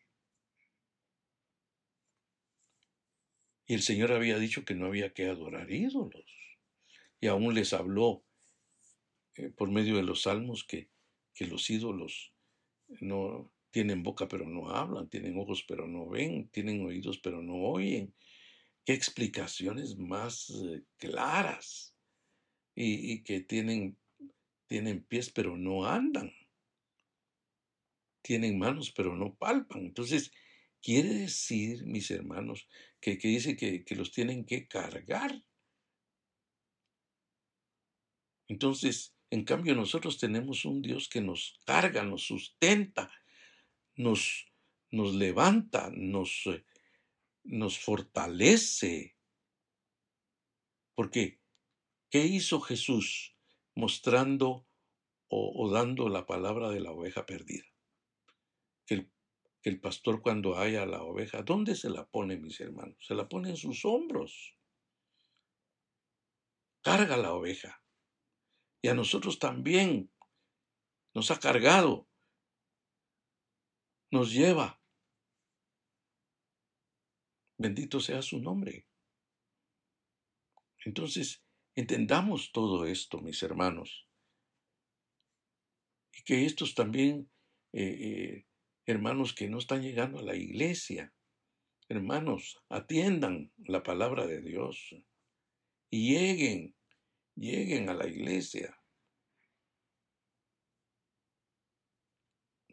Y 3.67 3.75
el 3.75 3.83
Señor 3.83 4.13
había 4.13 4.39
dicho 4.39 4.65
que 4.65 4.75
no 4.75 4.87
había 4.87 5.13
que 5.13 5.27
adorar 5.27 5.71
ídolos. 5.71 6.25
Y 7.21 7.27
aún 7.27 7.55
les 7.55 7.73
habló 7.73 8.25
eh, 9.35 9.51
por 9.51 9.71
medio 9.71 9.97
de 9.97 10.03
los 10.03 10.23
salmos 10.23 10.65
que, 10.65 10.89
que 11.35 11.47
los 11.47 11.69
ídolos 11.71 12.33
no 13.01 13.51
tienen 13.71 14.03
boca 14.03 14.29
pero 14.29 14.49
no 14.49 14.71
hablan, 14.71 15.09
tienen 15.09 15.39
ojos 15.39 15.65
pero 15.67 15.87
no 15.87 16.09
ven, 16.09 16.49
tienen 16.49 16.85
oídos 16.85 17.19
pero 17.19 17.43
no 17.43 17.57
oyen, 17.57 18.15
qué 18.85 18.93
explicaciones 18.95 19.99
más 19.99 20.49
eh, 20.51 20.83
claras 20.97 21.95
y, 22.75 23.23
que 23.23 23.41
tienen, 23.41 23.99
tienen 24.67 25.03
pies 25.03 25.31
pero 25.31 25.57
no 25.57 25.87
andan. 25.87 26.33
Tienen 28.23 28.59
manos 28.59 28.93
pero 28.93 29.17
no 29.17 29.35
palpan. 29.35 29.87
Entonces, 29.87 30.31
quiere 30.83 31.15
decir, 31.15 31.85
mis 31.87 32.11
hermanos, 32.11 32.69
que, 33.15 33.29
dice 33.29 33.57
que, 33.57 33.85
que 33.85 33.95
los 33.95 34.11
tienen 34.11 34.45
que 34.45 34.67
cargar. 34.67 35.45
Entonces, 38.49 39.15
en 39.31 39.45
cambio, 39.45 39.75
nosotros 39.75 40.19
tenemos 40.19 40.65
un 40.65 40.83
Dios 40.83 41.09
que 41.09 41.21
nos 41.21 41.61
carga, 41.65 42.03
nos 42.03 42.23
sustenta, 42.27 43.11
nos, 43.95 44.47
nos 44.91 45.15
levanta, 45.15 45.91
nos, 45.93 46.47
eh, 46.47 46.65
nos 47.45 47.79
fortalece. 47.79 49.17
Porque, 50.95 51.41
¿qué 52.11 52.25
hizo 52.27 52.61
Jesús 52.61 53.37
mostrando 53.75 54.67
o, 55.29 55.71
dando 55.71 56.09
la 56.09 56.27
palabra 56.27 56.71
de 56.71 56.81
la 56.81 56.93
oveja 56.93 57.27
perdida? 57.27 57.67
El, 59.67 59.81
pastor 59.81 60.23
cuando 60.23 60.57
haya 60.57 60.87
la 60.87 61.03
oveja, 61.03 61.43
¿dónde 61.43 61.75
se 61.75 61.91
la 61.91 62.07
pone, 62.07 62.37
mis 62.37 62.61
hermanos? 62.61 62.97
Se 63.01 63.15
la 63.15 63.29
pone 63.29 63.51
en 63.51 63.57
sus 63.57 63.85
hombros. 63.85 64.57
Carga 66.83 67.17
la 67.17 67.33
oveja 67.33 67.83
y 68.81 68.89
a 68.89 68.95
nosotros 68.95 69.41
también 69.41 70.13
nos 71.13 71.33
ha 71.33 71.41
cargado, 71.41 72.09
nos 74.13 74.33
lleva. 74.33 74.81
Bendito 77.59 77.99
sea 77.99 78.23
su 78.23 78.39
nombre. 78.39 78.87
Entonces, 80.85 81.43
entendamos 81.75 82.53
todo 82.53 82.87
esto, 82.87 83.21
mis 83.21 83.43
hermanos, 83.43 84.07
y 86.13 86.23
que 86.23 86.47
estos 86.47 86.77
también, 86.77 87.29
eh, 87.73 87.83
eh, 87.83 88.46
hermanos 88.87 89.35
que 89.35 89.49
no 89.49 89.59
están 89.59 89.83
llegando 89.83 90.19
a 90.19 90.23
la 90.23 90.37
iglesia, 90.37 91.13
hermanos, 91.89 92.63
atiendan 92.69 93.53
la 93.59 93.83
palabra 93.83 94.27
de 94.27 94.41
Dios 94.41 94.95
y 95.91 96.15
lleguen 96.15 96.77
lleguen 97.37 97.89
a 97.89 97.95
la 97.95 98.09
iglesia. 98.09 98.77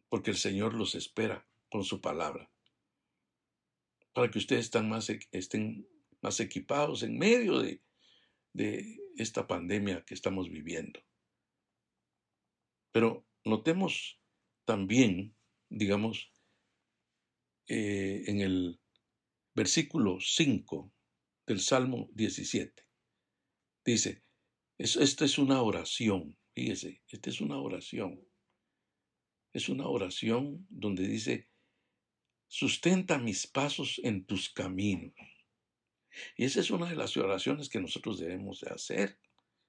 Porque 0.10 0.32
el 0.32 0.38
Señor 0.38 0.74
los 0.74 0.96
espera 0.96 1.46
con 1.70 1.84
su 1.84 2.02
palabra. 2.02 2.50
Para 4.14 4.30
que 4.30 4.40
ustedes 4.40 4.66
estén 4.66 4.90
más, 4.90 5.10
estén 5.10 5.88
más 6.22 6.40
equipados 6.40 7.04
en 7.04 7.18
medio 7.18 7.60
de, 7.60 7.82
de 8.54 9.00
esta 9.18 9.48
pandemia 9.48 10.04
que 10.06 10.14
estamos 10.14 10.50
viviendo. 10.50 11.04
Pero 12.92 13.26
notemos 13.44 14.20
también, 14.66 15.36
digamos, 15.74 16.32
eh, 17.68 18.24
en 18.28 18.42
el 18.42 18.80
versículo 19.56 20.20
5 20.20 20.92
del 21.48 21.60
Salmo 21.60 22.10
17. 22.14 22.86
Dice, 23.86 24.24
esta 24.78 25.26
es 25.26 25.38
una 25.38 25.62
oración, 25.62 26.38
fíjese, 26.54 27.02
esta 27.08 27.30
es 27.30 27.42
una 27.42 27.60
oración. 27.60 28.22
Es 29.52 29.70
una 29.70 29.88
oración 29.88 30.66
donde 30.70 31.08
dice, 31.08 31.50
sustenta 32.48 33.18
mis 33.18 33.48
pasos 33.48 34.00
en 34.04 34.26
tus 34.26 34.50
caminos. 34.50 35.14
Y 36.38 36.46
esa 36.46 36.60
es 36.60 36.70
una 36.70 36.90
de 36.90 36.96
las 36.96 37.18
oraciones 37.18 37.70
que 37.70 37.82
nosotros 37.82 38.20
debemos 38.20 38.62
de 38.62 38.70
hacer, 38.70 39.20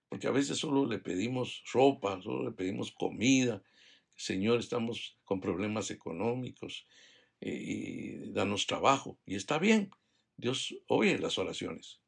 porque 0.09 0.27
a 0.27 0.33
veces 0.33 0.59
solo 0.59 0.87
le 0.87 0.99
pedimos 0.99 1.63
ropa, 1.73 2.21
solo 2.23 2.45
le 2.45 2.53
pedimos 2.53 2.93
comida. 2.93 3.63
Señor, 4.17 4.61
estamos 4.61 5.19
con 5.25 5.41
problemas 5.41 5.91
económicos 5.91 6.87
eh, 7.41 7.51
y 7.53 8.33
danos 8.33 8.67
trabajo. 8.67 9.19
Y 9.27 9.35
está 9.35 9.59
bien, 9.59 9.91
Dios 10.37 10.75
oye 10.89 11.19
las 11.19 11.39
oraciones. 11.39 12.01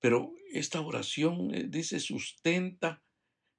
Pero 0.00 0.34
esta 0.52 0.80
oración 0.80 1.54
eh, 1.54 1.64
dice, 1.68 1.98
sustenta 1.98 3.02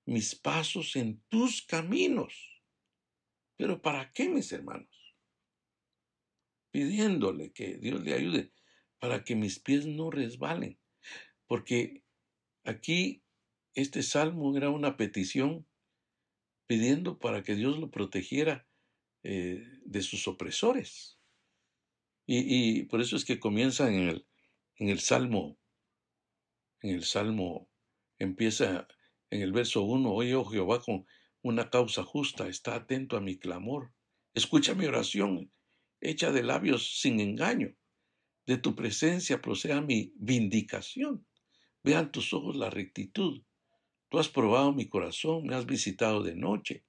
mis 0.05 0.36
pasos 0.36 0.95
en 0.95 1.24
tus 1.28 1.63
caminos. 1.63 2.61
¿Pero 3.57 3.82
para 3.82 4.11
qué, 4.13 4.30
mis 4.30 4.51
hermanos? 4.51 5.16
Pidiéndole 6.72 7.51
que 7.51 7.78
Dios 7.78 8.03
le 8.03 8.13
ayude 8.13 8.53
para 8.99 9.24
que 9.24 9.36
mis 9.36 9.59
pies 9.59 9.86
no 9.86 10.11
resbalen. 10.11 10.80
Porque 11.47 12.03
aquí 12.63 13.24
este 13.74 14.03
salmo 14.03 14.55
era 14.55 14.70
una 14.70 14.97
petición 14.97 15.68
pidiendo 16.68 17.20
para 17.20 17.43
que 17.43 17.55
Dios 17.55 17.80
lo 17.80 17.91
protegiera 17.91 18.68
eh, 19.24 19.63
de 19.86 20.01
sus 20.01 20.28
opresores. 20.28 21.20
Y, 22.28 22.84
por 22.84 23.01
eso 23.01 23.16
es 23.16 23.24
que 23.24 23.39
comienza 23.39 23.88
en 23.88 24.09
el, 24.09 24.28
en 24.78 24.89
el 24.89 24.99
Salmo 24.99 25.59
en 26.86 26.91
el 26.91 27.03
Salmo 27.03 27.68
empieza 28.20 28.88
en 29.32 29.41
el 29.41 29.51
verso 29.51 29.82
1, 29.82 30.11
oye, 30.11 30.36
oh 30.36 30.45
Jehová, 30.45 30.82
con 30.82 31.05
una 31.41 31.72
causa 31.72 32.03
justa, 32.03 32.47
está 32.47 32.76
atento 32.76 33.18
a 33.18 33.22
mi 33.22 33.38
clamor. 33.39 33.91
Escucha 34.36 34.76
mi 34.76 34.86
oración, 34.86 35.51
hecha 35.99 36.32
de 36.32 36.43
labios 36.43 36.99
sin 36.99 37.20
engaño. 37.20 37.76
De 38.45 38.57
tu 38.57 38.76
presencia 38.76 39.41
proceda 39.41 39.82
mi 39.82 40.13
vindicación. 40.16 41.26
Vean 41.84 42.11
tus 42.11 42.34
ojos 42.34 42.55
la 42.55 42.70
rectitud. 42.70 43.41
Tú 44.10 44.20
has 44.20 44.30
probado 44.30 44.72
mi 44.74 44.88
corazón, 44.88 45.45
me 45.45 45.56
has 45.56 45.66
visitado 45.66 46.22
de 46.22 46.36
noche, 46.36 46.86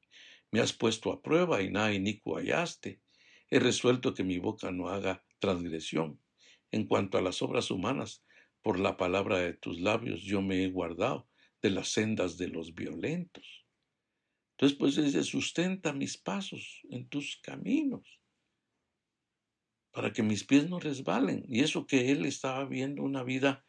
me 0.51 0.61
has 0.61 0.73
puesto 0.73 1.13
a 1.13 1.23
prueba 1.23 1.63
y 1.63 1.71
nada 1.71 1.93
inicuo 1.93 2.37
hallaste. 2.37 3.01
He 3.51 3.59
resuelto 3.59 4.15
que 4.15 4.25
mi 4.25 4.39
boca 4.39 4.71
no 4.71 4.89
haga 4.89 5.25
transgresión. 5.39 6.21
En 6.71 6.87
cuanto 6.87 7.19
a 7.19 7.23
las 7.23 7.43
obras 7.43 7.71
humanas, 7.71 8.25
por 8.63 8.79
la 8.81 8.97
palabra 8.97 9.39
de 9.39 9.55
tus 9.55 9.81
labios 9.81 10.23
yo 10.23 10.43
me 10.43 10.65
he 10.65 10.69
guardado 10.69 11.29
de 11.63 11.71
las 11.71 11.89
sendas 11.89 12.37
de 12.37 12.49
los 12.49 12.75
violentos. 12.75 13.65
Entonces, 14.53 14.79
pues 14.79 14.97
dice, 14.97 15.23
sustenta 15.23 15.93
mis 15.93 16.17
pasos 16.17 16.81
en 16.91 17.09
tus 17.09 17.39
caminos, 17.43 18.21
para 19.93 20.13
que 20.13 20.23
mis 20.23 20.45
pies 20.45 20.69
no 20.69 20.79
resbalen. 20.79 21.45
Y 21.49 21.61
eso 21.61 21.87
que 21.87 22.11
él 22.11 22.25
estaba 22.25 22.65
viendo 22.65 23.03
una 23.03 23.23
vida, 23.23 23.65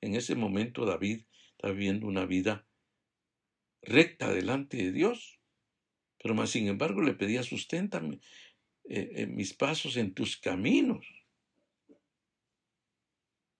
en 0.00 0.14
ese 0.14 0.34
momento 0.34 0.84
David 0.84 1.26
estaba 1.52 1.72
viendo 1.72 2.06
una 2.06 2.26
vida 2.26 2.66
recta 3.82 4.32
delante 4.32 4.76
de 4.76 4.92
Dios. 4.92 5.38
Pero 6.18 6.34
más 6.34 6.50
sin 6.50 6.68
embargo 6.68 7.02
le 7.02 7.14
pedía, 7.14 7.42
sustenta 7.42 8.00
eh, 8.84 9.26
mis 9.26 9.54
pasos 9.54 9.96
en 9.96 10.14
tus 10.14 10.36
caminos. 10.36 11.06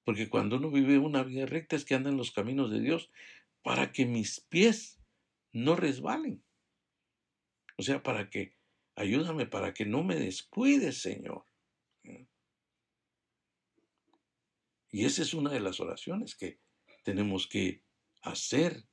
Porque 0.05 0.29
cuando 0.29 0.57
uno 0.57 0.71
vive 0.71 0.99
una 0.99 1.23
vida 1.23 1.47
recta 1.47 1.77
es 1.77 1.85
que 1.85 1.95
anda 1.95 2.11
en 2.11 2.17
los 2.17 2.33
caminos 2.33 2.71
de 2.71 2.81
Dios 2.81 3.11
para 3.63 3.93
que 3.93 4.07
mis 4.07 4.41
pies 4.41 5.01
no 5.53 5.77
resbalen. 5.77 6.43
O 7.77 7.83
sea, 7.83 8.03
para 8.03 8.29
que, 8.31 8.57
ayúdame 8.97 9.47
para 9.47 9.73
que 9.75 9.87
no 9.87 10.03
me 10.03 10.17
descuides, 10.17 11.01
Señor. 11.01 11.45
Y 14.91 15.07
esa 15.07 15.23
es 15.23 15.33
una 15.33 15.51
de 15.51 15.61
las 15.61 15.81
oraciones 15.81 16.35
que 16.35 16.61
tenemos 17.03 17.47
que 17.47 17.83
hacer, 18.21 18.85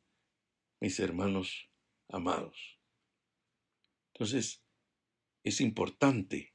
mis 0.80 1.00
hermanos 1.00 1.70
amados. 2.08 2.80
Entonces, 4.14 4.64
es 5.44 5.62
importante, 5.62 6.54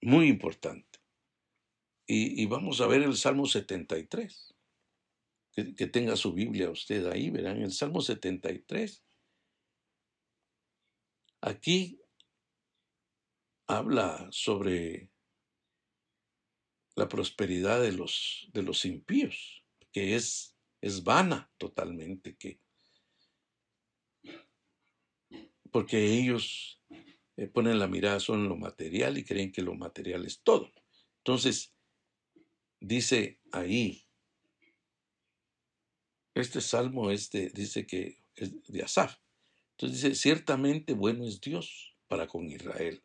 muy 0.00 0.28
importante, 0.28 1.02
y, 2.06 2.44
vamos 2.46 2.80
a 2.80 2.86
ver 2.86 3.02
el 3.02 3.16
Salmo 3.16 3.46
73. 3.46 4.54
Que, 5.52 5.74
que, 5.74 5.86
tenga 5.86 6.16
su 6.16 6.32
Biblia 6.32 6.70
usted 6.70 7.06
ahí, 7.06 7.30
verán, 7.30 7.62
el 7.62 7.72
Salmo 7.72 8.00
73. 8.00 9.02
Aquí 11.40 12.00
habla 13.66 14.28
sobre 14.30 15.10
la 16.94 17.08
prosperidad 17.08 17.80
de 17.80 17.92
los, 17.92 18.48
de 18.52 18.62
los 18.62 18.84
impíos, 18.84 19.64
que 19.92 20.16
es, 20.16 20.56
es 20.80 21.04
vana 21.04 21.50
totalmente, 21.56 22.36
que, 22.36 22.60
porque 25.72 26.20
ellos 26.20 26.80
eh, 27.36 27.48
ponen 27.48 27.80
la 27.80 27.88
mirada 27.88 28.20
solo 28.20 28.42
en 28.42 28.48
lo 28.48 28.56
material 28.56 29.18
y 29.18 29.24
creen 29.24 29.50
que 29.50 29.62
lo 29.62 29.74
material 29.74 30.24
es 30.24 30.40
todo. 30.42 30.70
Entonces, 31.18 31.74
dice 32.78 33.40
ahí, 33.50 34.06
este 36.34 36.60
salmo 36.60 37.10
este 37.10 37.50
dice 37.50 37.86
que 37.86 38.22
es 38.36 38.62
de 38.68 38.82
Asaf. 38.82 39.16
Entonces 39.72 40.02
dice, 40.02 40.14
ciertamente 40.14 40.94
bueno 40.94 41.26
es 41.26 41.40
Dios 41.40 41.96
para 42.06 42.26
con 42.26 42.50
Israel 42.50 43.02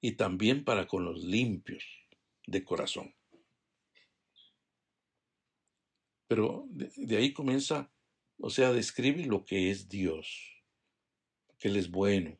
y 0.00 0.12
también 0.12 0.64
para 0.64 0.86
con 0.86 1.04
los 1.04 1.24
limpios 1.24 1.84
de 2.46 2.64
corazón. 2.64 3.14
Pero 6.28 6.66
de, 6.70 7.16
ahí 7.16 7.32
comienza, 7.32 7.90
o 8.38 8.50
sea, 8.50 8.72
describe 8.72 9.24
lo 9.26 9.44
que 9.44 9.70
es 9.70 9.88
Dios, 9.88 10.61
Él 11.62 11.76
es 11.76 11.90
bueno. 11.90 12.38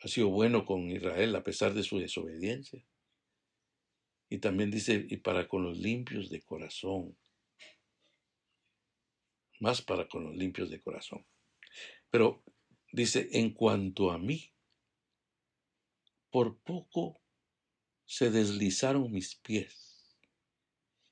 Ha 0.00 0.08
sido 0.08 0.28
bueno 0.28 0.66
con 0.66 0.90
Israel 0.90 1.34
a 1.34 1.42
pesar 1.42 1.72
de 1.72 1.82
su 1.82 1.98
desobediencia. 1.98 2.84
Y 4.28 4.38
también 4.38 4.70
dice, 4.70 5.06
y 5.08 5.16
para 5.16 5.48
con 5.48 5.64
los 5.64 5.78
limpios 5.78 6.28
de 6.28 6.42
corazón. 6.42 7.16
Más 9.60 9.80
para 9.80 10.06
con 10.06 10.24
los 10.24 10.36
limpios 10.36 10.70
de 10.70 10.82
corazón. 10.82 11.26
Pero 12.10 12.44
dice, 12.92 13.28
en 13.32 13.54
cuanto 13.54 14.10
a 14.10 14.18
mí, 14.18 14.52
por 16.30 16.58
poco 16.58 17.20
se 18.04 18.30
deslizaron 18.30 19.10
mis 19.10 19.36
pies 19.36 20.16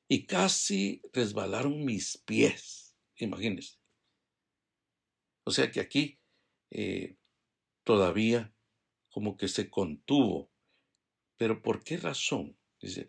y 0.08 0.26
casi 0.26 1.00
resbalaron 1.12 1.84
mis 1.84 2.18
pies. 2.18 2.94
Imagínense. 3.16 3.81
O 5.44 5.50
sea 5.50 5.70
que 5.70 5.80
aquí 5.80 6.18
eh, 6.70 7.16
todavía 7.84 8.54
como 9.10 9.36
que 9.36 9.48
se 9.48 9.70
contuvo. 9.70 10.50
Pero 11.36 11.62
¿por 11.62 11.82
qué 11.82 11.96
razón? 11.96 12.56
Dice, 12.80 13.08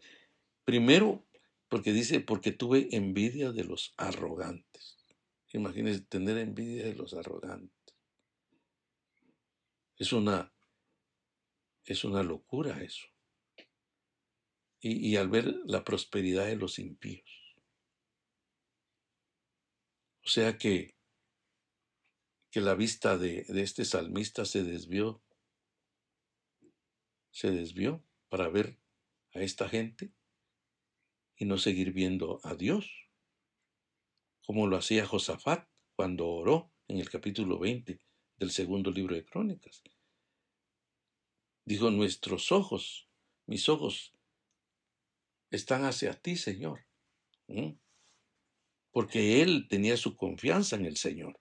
primero, 0.65 1.25
porque 1.69 1.93
dice, 1.93 2.19
porque 2.19 2.51
tuve 2.51 2.89
envidia 2.91 3.51
de 3.51 3.63
los 3.63 3.93
arrogantes. 3.97 4.97
Imagínense 5.53 6.01
tener 6.01 6.37
envidia 6.37 6.85
de 6.85 6.95
los 6.95 7.13
arrogantes. 7.13 7.95
Es 9.97 10.11
una 10.11 10.53
es 11.85 12.03
una 12.03 12.23
locura 12.23 12.81
eso. 12.81 13.07
Y, 14.85 15.15
al 15.15 15.29
ver 15.29 15.45
la 15.65 15.85
prosperidad 15.85 16.45
de 16.45 16.57
los 16.57 16.77
impíos. 16.77 17.55
O 20.25 20.27
sea 20.27 20.57
que, 20.57 20.97
que 22.53 22.61
la 22.61 22.75
vista 22.75 23.17
de, 23.17 23.47
este 23.47 23.83
salmista 23.83 24.45
se 24.45 24.63
desvió, 24.63 25.23
se 27.31 27.49
desvió 27.49 28.05
para 28.29 28.47
ver 28.47 28.79
a 29.33 29.41
esta 29.41 29.67
gente 29.67 30.13
y 31.35 31.45
no 31.45 31.57
seguir 31.57 31.93
viendo 31.93 32.39
a 32.43 32.53
Dios, 32.53 33.09
como 34.45 34.67
lo 34.67 34.77
hacía 34.77 35.07
Josafat 35.07 35.67
cuando 35.95 36.27
oró 36.27 36.71
en 36.87 36.99
el 36.99 37.09
capítulo 37.09 37.57
20 37.57 37.99
del 38.37 38.51
segundo 38.51 38.91
libro 38.91 39.15
de 39.15 39.25
Crónicas. 39.25 39.81
Dijo, 41.65 41.89
nuestros 41.89 42.51
ojos, 42.51 43.09
mis 43.47 43.67
ojos, 43.67 44.13
están 45.49 45.85
hacia 45.85 46.13
ti, 46.21 46.35
Señor. 46.35 46.85
Porque 48.91 49.41
él 49.41 49.67
tenía 49.67 49.97
su 49.97 50.15
confianza 50.15 50.75
en 50.75 50.85
el 50.85 50.97
Señor. 50.97 51.39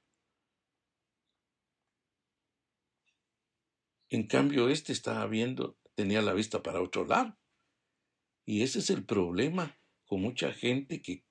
En 4.13 4.27
cambio, 4.27 4.69
este 4.69 4.93
estaba 4.93 5.27
viendo, 5.27 5.79
tenía 5.95 6.23
la 6.23 6.35
vista 6.35 6.63
para 6.63 6.83
otro 6.83 7.05
lado. 7.07 7.37
Y 8.45 8.63
ese 8.63 8.81
es 8.81 8.91
el 8.91 9.05
problema 9.05 9.79
con 10.05 10.21
mucha 10.21 10.53
gente 10.53 11.01
que, 11.01 11.25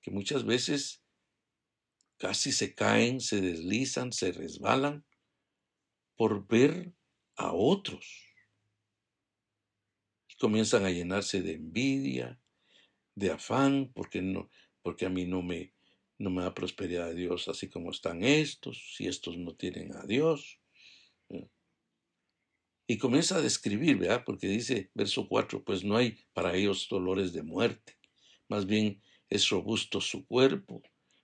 que 0.00 0.10
muchas 0.10 0.44
veces 0.44 1.02
casi 2.16 2.52
se 2.52 2.74
caen, 2.74 3.20
se 3.20 3.40
deslizan, 3.40 4.12
se 4.12 4.32
resbalan 4.32 5.04
por 6.16 6.46
ver 6.46 6.94
a 7.36 7.52
otros 7.52 8.34
comienzan 10.44 10.84
a 10.84 10.90
llenarse 10.90 11.40
de 11.40 11.54
envidia, 11.54 12.38
de 13.14 13.30
afán, 13.30 13.90
porque, 13.94 14.20
no, 14.20 14.50
porque 14.82 15.06
a 15.06 15.08
mí 15.08 15.24
no 15.24 15.40
me, 15.40 15.72
no 16.18 16.28
me 16.28 16.42
da 16.42 16.52
prosperidad 16.52 17.08
a 17.08 17.14
Dios 17.14 17.48
así 17.48 17.70
como 17.70 17.90
están 17.90 18.22
estos, 18.22 18.94
si 18.94 19.06
estos 19.06 19.38
no 19.38 19.54
tienen 19.54 19.96
a 19.96 20.04
Dios. 20.04 20.60
Y 22.86 22.98
comienza 22.98 23.36
a 23.36 23.42
describir, 23.42 23.96
¿verdad? 23.96 24.24
Porque 24.26 24.46
dice, 24.46 24.90
verso 24.94 25.26
4, 25.28 25.64
pues 25.64 25.84
no 25.84 25.96
hay 25.96 26.18
para 26.32 26.54
ellos 26.54 26.86
dolores 26.90 27.32
de 27.32 27.42
muerte, 27.42 27.96
más 28.48 28.66
bien 28.66 29.02
es 29.30 29.48
robusto 29.48 30.00
su 30.00 30.26
cuerpo, 30.26 30.82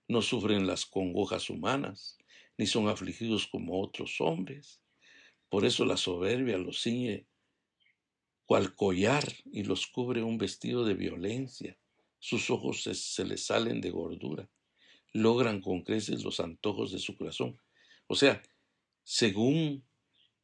no 0.08 0.22
sufren 0.22 0.66
las 0.66 0.86
congojas 0.86 1.50
humanas, 1.50 2.18
ni 2.56 2.66
son 2.66 2.88
afligidos 2.88 3.46
como 3.46 3.80
otros 3.80 4.20
hombres. 4.20 4.80
Por 5.48 5.64
eso 5.64 5.84
la 5.84 5.96
soberbia 5.96 6.58
los 6.58 6.82
ciñe 6.82 7.26
cual 8.50 8.74
collar 8.74 9.24
y 9.52 9.62
los 9.62 9.86
cubre 9.86 10.24
un 10.24 10.36
vestido 10.36 10.84
de 10.84 10.94
violencia. 10.94 11.78
Sus 12.18 12.50
ojos 12.50 12.82
se, 12.82 13.24
les 13.24 13.46
salen 13.46 13.80
de 13.80 13.90
gordura. 13.90 14.50
Logran 15.12 15.60
con 15.60 15.82
creces 15.82 16.24
los 16.24 16.40
antojos 16.40 16.90
de 16.90 16.98
su 16.98 17.16
corazón. 17.16 17.60
O 18.08 18.16
sea, 18.16 18.42
según 19.04 19.84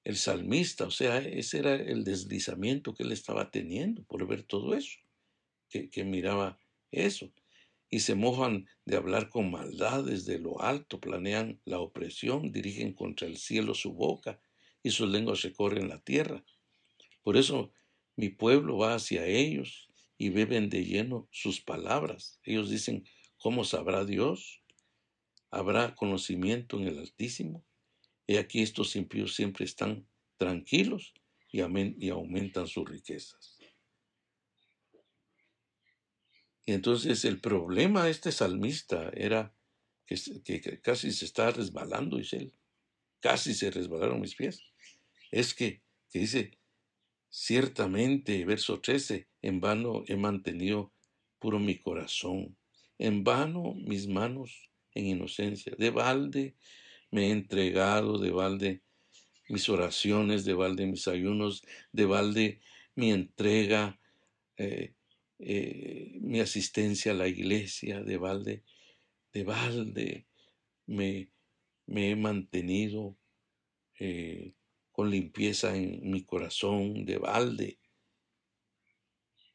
el 0.06 0.16
salmista, 0.16 0.86
o 0.86 0.92
sea, 0.92 1.18
ese 1.18 1.58
era 1.58 1.74
el 1.74 2.04
deslizamiento 2.04 2.94
que 2.94 3.02
él 3.02 3.10
estaba 3.10 3.50
teniendo 3.50 4.04
por 4.04 4.24
ver 4.28 4.44
todo 4.44 4.76
eso, 4.76 5.00
que, 5.68 5.90
que 5.90 6.04
miraba 6.04 6.60
eso. 6.92 7.32
Y 7.90 7.98
se 7.98 8.14
mojan 8.14 8.68
de 8.84 8.96
hablar 8.96 9.30
con 9.30 9.50
maldad 9.50 10.04
desde 10.04 10.38
lo 10.38 10.60
alto, 10.62 11.00
planean 11.00 11.60
la 11.64 11.80
opresión, 11.80 12.52
dirigen 12.52 12.92
contra 12.92 13.26
el 13.26 13.36
cielo 13.36 13.74
su 13.74 13.94
boca 13.94 14.40
y 14.80 14.90
sus 14.90 15.08
lenguas 15.08 15.42
recorren 15.42 15.88
la 15.88 15.98
tierra. 15.98 16.44
Por 17.24 17.36
eso 17.36 17.72
mi 18.14 18.28
pueblo 18.28 18.78
va 18.78 18.94
hacia 18.94 19.26
ellos 19.26 19.88
y 20.18 20.28
beben 20.28 20.70
de 20.70 20.84
lleno 20.84 21.26
sus 21.32 21.60
palabras. 21.60 22.38
Ellos 22.44 22.70
dicen, 22.70 23.04
¿cómo 23.38 23.64
sabrá 23.64 24.04
Dios? 24.04 24.62
¿Habrá 25.50 25.96
conocimiento 25.96 26.78
en 26.78 26.86
el 26.86 27.00
Altísimo? 27.00 27.64
Y 28.26 28.36
aquí 28.36 28.62
estos 28.62 28.96
impíos 28.96 29.34
siempre 29.34 29.64
están 29.64 30.06
tranquilos 30.36 31.14
y, 31.50 31.60
y 31.60 32.10
aumentan 32.10 32.66
sus 32.66 32.88
riquezas. 32.88 33.58
Y 36.64 36.72
entonces 36.72 37.24
el 37.24 37.40
problema 37.40 38.04
de 38.04 38.10
este 38.10 38.32
salmista 38.32 39.10
era 39.14 39.54
que, 40.06 40.80
casi 40.82 41.12
se 41.12 41.24
está 41.24 41.50
resbalando, 41.52 42.16
dice 42.16 42.36
él. 42.38 42.52
Casi 43.20 43.54
se 43.54 43.70
resbalaron 43.70 44.20
mis 44.20 44.34
pies. 44.34 44.62
Es 45.30 45.54
que, 45.54 45.82
que 46.10 46.18
dice, 46.20 46.58
Ciertamente, 47.38 48.46
verso 48.46 48.80
13, 48.80 49.28
en 49.42 49.60
vano 49.60 50.04
he 50.06 50.16
mantenido 50.16 50.90
puro 51.38 51.58
mi 51.58 51.78
corazón, 51.78 52.56
en 52.98 53.24
vano 53.24 53.74
mis 53.74 54.08
manos 54.08 54.70
en 54.94 55.06
inocencia, 55.06 55.74
de 55.76 55.90
balde 55.90 56.56
me 57.10 57.28
he 57.28 57.30
entregado, 57.30 58.18
de 58.18 58.30
balde 58.30 58.82
mis 59.48 59.68
oraciones, 59.68 60.44
de 60.44 60.54
balde 60.54 60.86
mis 60.86 61.06
ayunos, 61.08 61.64
de 61.92 62.06
balde 62.06 62.60
mi 62.94 63.12
entrega, 63.12 64.00
eh, 64.56 64.94
eh, 65.38 66.18
mi 66.20 66.40
asistencia 66.40 67.12
a 67.12 67.14
la 67.14 67.28
iglesia, 67.28 68.02
de 68.02 68.16
balde, 68.16 68.64
de 69.32 69.44
balde 69.44 70.26
me, 70.86 71.30
me 71.86 72.10
he 72.10 72.16
mantenido 72.16 73.16
eh, 73.98 74.54
con 74.92 75.10
limpieza 75.10 75.76
en 75.76 76.10
mi 76.10 76.24
corazón 76.24 77.04
de 77.04 77.18
balde. 77.18 77.78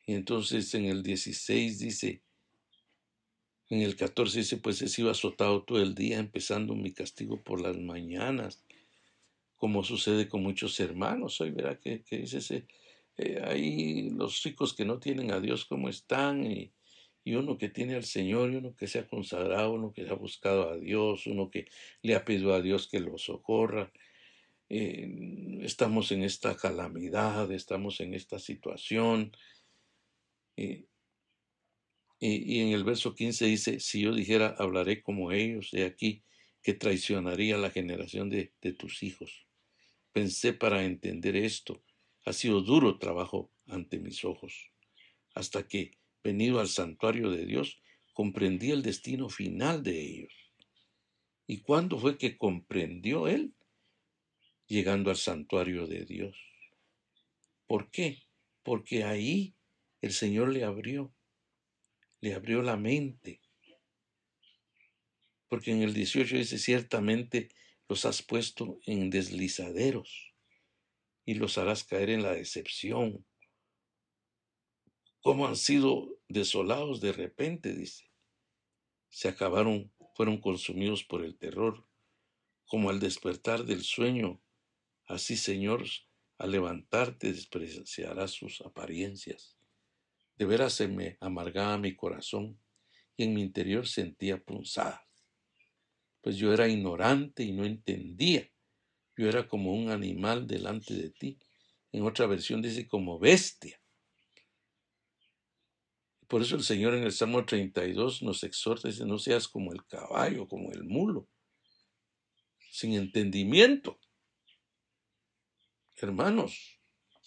Y 0.06 0.14
entonces 0.14 0.74
en 0.76 0.86
el 0.86 1.04
16 1.04 1.80
dice, 1.80 2.22
en 3.72 3.82
el 3.82 3.96
14 3.96 4.40
dice, 4.40 4.58
pues 4.58 4.82
he 4.82 4.90
sido 4.90 5.10
azotado 5.10 5.64
todo 5.64 5.82
el 5.82 5.96
día, 5.96 6.20
empezando 6.20 6.76
mi 6.76 6.92
castigo 6.92 7.42
por 7.42 7.62
las 7.62 7.78
mañanas, 7.78 8.64
como 9.56 9.84
sucede 9.84 10.28
con 10.28 10.44
muchos 10.44 10.80
hermanos. 10.82 11.40
Hoy 11.40 11.52
verá 11.52 11.80
que, 11.80 12.04
dice, 12.10 12.68
eh, 13.18 13.42
ahí 13.46 14.10
los 14.10 14.44
ricos 14.44 14.74
que 14.74 14.84
no 14.84 15.00
tienen 15.00 15.32
a 15.32 15.40
Dios 15.40 15.66
como 15.66 15.88
están, 15.88 16.46
y, 16.46 16.74
y 17.24 17.36
uno 17.36 17.58
que 17.58 17.70
tiene 17.70 17.96
al 17.96 18.04
Señor, 18.04 18.52
y 18.52 18.58
uno 18.58 18.76
que 18.76 18.88
se 18.88 19.00
ha 19.00 19.08
consagrado, 19.08 19.72
uno 19.72 19.94
que 19.94 20.08
ha 20.10 20.16
buscado 20.16 20.70
a 20.70 20.78
Dios, 20.78 21.26
uno 21.26 21.50
que 21.50 21.68
le 22.02 22.16
ha 22.16 22.26
pedido 22.26 22.54
a 22.54 22.62
Dios 22.62 22.90
que 22.90 23.00
lo 23.00 23.18
socorra, 23.18 23.92
eh, 24.74 25.60
estamos 25.62 26.12
en 26.12 26.24
esta 26.24 26.56
calamidad, 26.56 27.52
estamos 27.52 28.00
en 28.00 28.14
esta 28.14 28.38
situación. 28.40 29.32
Eh, 30.58 30.86
y, 32.24 32.60
en 32.60 32.70
el 32.70 32.84
verso 32.84 33.16
15 33.16 33.46
dice, 33.46 33.80
si 33.80 34.02
yo 34.02 34.14
dijera, 34.14 34.56
hablaré 34.60 35.02
como 35.02 35.32
ellos, 35.32 35.72
de 35.72 35.86
aquí 35.86 36.24
que 36.62 36.74
traicionaría 36.74 37.58
la 37.58 37.72
generación 37.72 38.30
de, 38.30 38.54
de 38.62 38.74
tus 38.74 39.02
hijos. 39.02 39.48
Pensé 40.14 40.54
para 40.54 40.84
entender 40.86 41.36
esto, 41.36 41.84
ha 42.26 42.34
sido 42.34 42.62
duro 42.62 43.00
trabajo 43.00 43.52
ante 43.68 43.98
mis 43.98 44.24
ojos, 44.24 44.72
hasta 45.34 45.68
que, 45.68 45.98
venido 46.24 46.60
al 46.60 46.68
santuario 46.68 47.32
de 47.32 47.46
Dios, 47.46 47.82
comprendí 48.14 48.72
el 48.72 48.84
destino 48.84 49.28
final 49.28 49.82
de 49.82 50.00
ellos. 50.00 50.34
¿Y 51.48 51.62
cuándo 51.62 51.98
fue 51.98 52.18
que 52.18 52.38
comprendió 52.38 53.28
él? 53.28 53.54
llegando 54.72 55.10
al 55.10 55.18
santuario 55.18 55.86
de 55.86 56.06
Dios. 56.06 56.38
¿Por 57.68 57.92
qué? 57.92 58.24
Porque 58.64 59.04
ahí 59.04 59.54
el 60.00 60.14
Señor 60.14 60.54
le 60.54 60.64
abrió 60.64 61.14
le 62.22 62.34
abrió 62.36 62.62
la 62.62 62.78
mente. 62.78 63.42
Porque 65.48 65.72
en 65.72 65.82
el 65.82 65.94
18 65.94 66.38
dice, 66.38 66.58
ciertamente 66.58 67.50
los 67.90 68.06
has 68.06 68.22
puesto 68.22 68.80
en 68.86 69.10
deslizaderos 69.10 70.34
y 71.26 71.34
los 71.34 71.58
harás 71.58 71.84
caer 71.84 72.10
en 72.10 72.24
la 72.24 72.32
decepción. 72.32 73.26
¿Cómo 75.20 75.48
han 75.48 75.58
sido 75.58 76.18
desolados 76.30 77.02
de 77.02 77.12
repente? 77.12 77.74
Dice. 77.74 78.10
Se 79.10 79.28
acabaron, 79.28 79.92
fueron 80.16 80.40
consumidos 80.40 81.04
por 81.04 81.26
el 81.26 81.38
terror, 81.38 81.86
como 82.66 82.90
al 82.90 83.00
despertar 83.00 83.66
del 83.66 83.84
sueño. 83.84 84.42
Así, 85.06 85.36
Señor, 85.36 85.84
al 86.38 86.52
levantarte 86.52 87.34
despreciarás 87.34 88.32
sus 88.32 88.62
apariencias. 88.62 89.61
De 90.42 90.48
veras 90.48 90.74
se 90.74 90.88
me 90.88 91.18
amargaba 91.20 91.78
mi 91.78 91.96
corazón 91.96 92.60
y 93.16 93.26
en 93.26 93.36
mi 93.36 93.44
interior 93.44 93.88
sentía 93.88 94.44
punzadas. 94.44 95.00
Pues 96.20 96.36
yo 96.36 96.52
era 96.52 96.68
ignorante 96.68 97.44
y 97.44 97.52
no 97.52 97.64
entendía. 97.64 98.50
Yo 99.16 99.30
era 99.30 99.48
como 99.48 99.72
un 99.72 99.92
animal 99.92 100.48
delante 100.48 100.96
de 100.96 101.12
ti. 101.12 101.38
En 101.92 102.02
otra 102.08 102.26
versión 102.26 102.60
dice 102.60 102.88
como 102.88 103.20
bestia. 103.20 103.80
Por 106.28 106.42
eso 106.42 106.56
el 106.56 106.64
Señor 106.64 106.96
en 106.96 107.04
el 107.04 107.12
Salmo 107.12 107.46
32 107.46 108.24
nos 108.24 108.44
exhorta, 108.44 108.88
dice, 108.88 109.06
no 109.06 109.20
seas 109.20 109.48
como 109.48 109.72
el 109.72 109.86
caballo, 109.86 110.48
como 110.48 110.72
el 110.72 110.84
mulo, 110.86 111.28
sin 112.72 112.94
entendimiento. 112.94 114.00
Hermanos, 115.98 116.80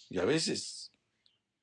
y 0.09 0.19
a 0.19 0.25
veces 0.25 0.91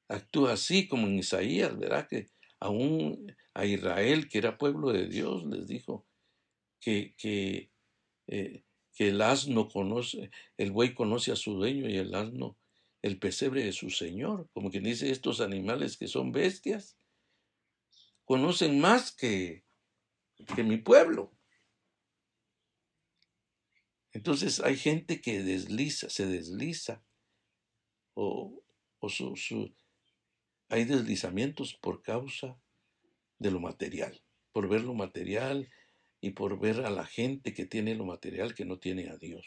actúa 0.08 0.52
así 0.52 0.88
como 0.88 1.06
en 1.06 1.18
Isaías, 1.18 1.78
verá 1.78 2.06
que 2.06 2.28
aún 2.60 3.34
a 3.54 3.64
Israel, 3.64 4.28
que 4.28 4.38
era 4.38 4.58
pueblo 4.58 4.92
de 4.92 5.08
Dios, 5.08 5.44
les 5.46 5.66
dijo 5.66 6.06
que, 6.80 7.14
que, 7.16 7.70
eh, 8.28 8.64
que 8.94 9.08
el 9.08 9.20
asno 9.22 9.68
conoce, 9.68 10.30
el 10.56 10.70
buey 10.70 10.94
conoce 10.94 11.32
a 11.32 11.36
su 11.36 11.54
dueño 11.54 11.88
y 11.88 11.96
el 11.96 12.14
asno 12.14 12.58
el 13.02 13.18
pesebre 13.18 13.64
de 13.64 13.72
su 13.72 13.90
señor, 13.90 14.48
como 14.52 14.70
quien 14.70 14.84
dice 14.84 15.10
estos 15.10 15.40
animales 15.40 15.96
que 15.96 16.06
son 16.06 16.30
bestias, 16.30 16.96
conocen 18.24 18.80
más 18.80 19.12
que, 19.12 19.64
que 20.54 20.62
mi 20.62 20.76
pueblo. 20.76 21.36
Entonces 24.12 24.60
hay 24.60 24.76
gente 24.76 25.20
que 25.20 25.42
desliza, 25.42 26.08
se 26.10 26.26
desliza, 26.26 27.04
o, 28.14 28.62
o 29.00 29.08
su, 29.08 29.74
hay 30.72 30.86
deslizamientos 30.86 31.74
por 31.74 32.00
causa 32.00 32.58
de 33.38 33.50
lo 33.50 33.60
material, 33.60 34.22
por 34.52 34.70
ver 34.70 34.80
lo 34.80 34.94
material 34.94 35.68
y 36.22 36.30
por 36.30 36.58
ver 36.58 36.86
a 36.86 36.90
la 36.90 37.04
gente 37.04 37.52
que 37.52 37.66
tiene 37.66 37.94
lo 37.94 38.06
material 38.06 38.54
que 38.54 38.64
no 38.64 38.78
tiene 38.78 39.10
a 39.10 39.18
Dios. 39.18 39.46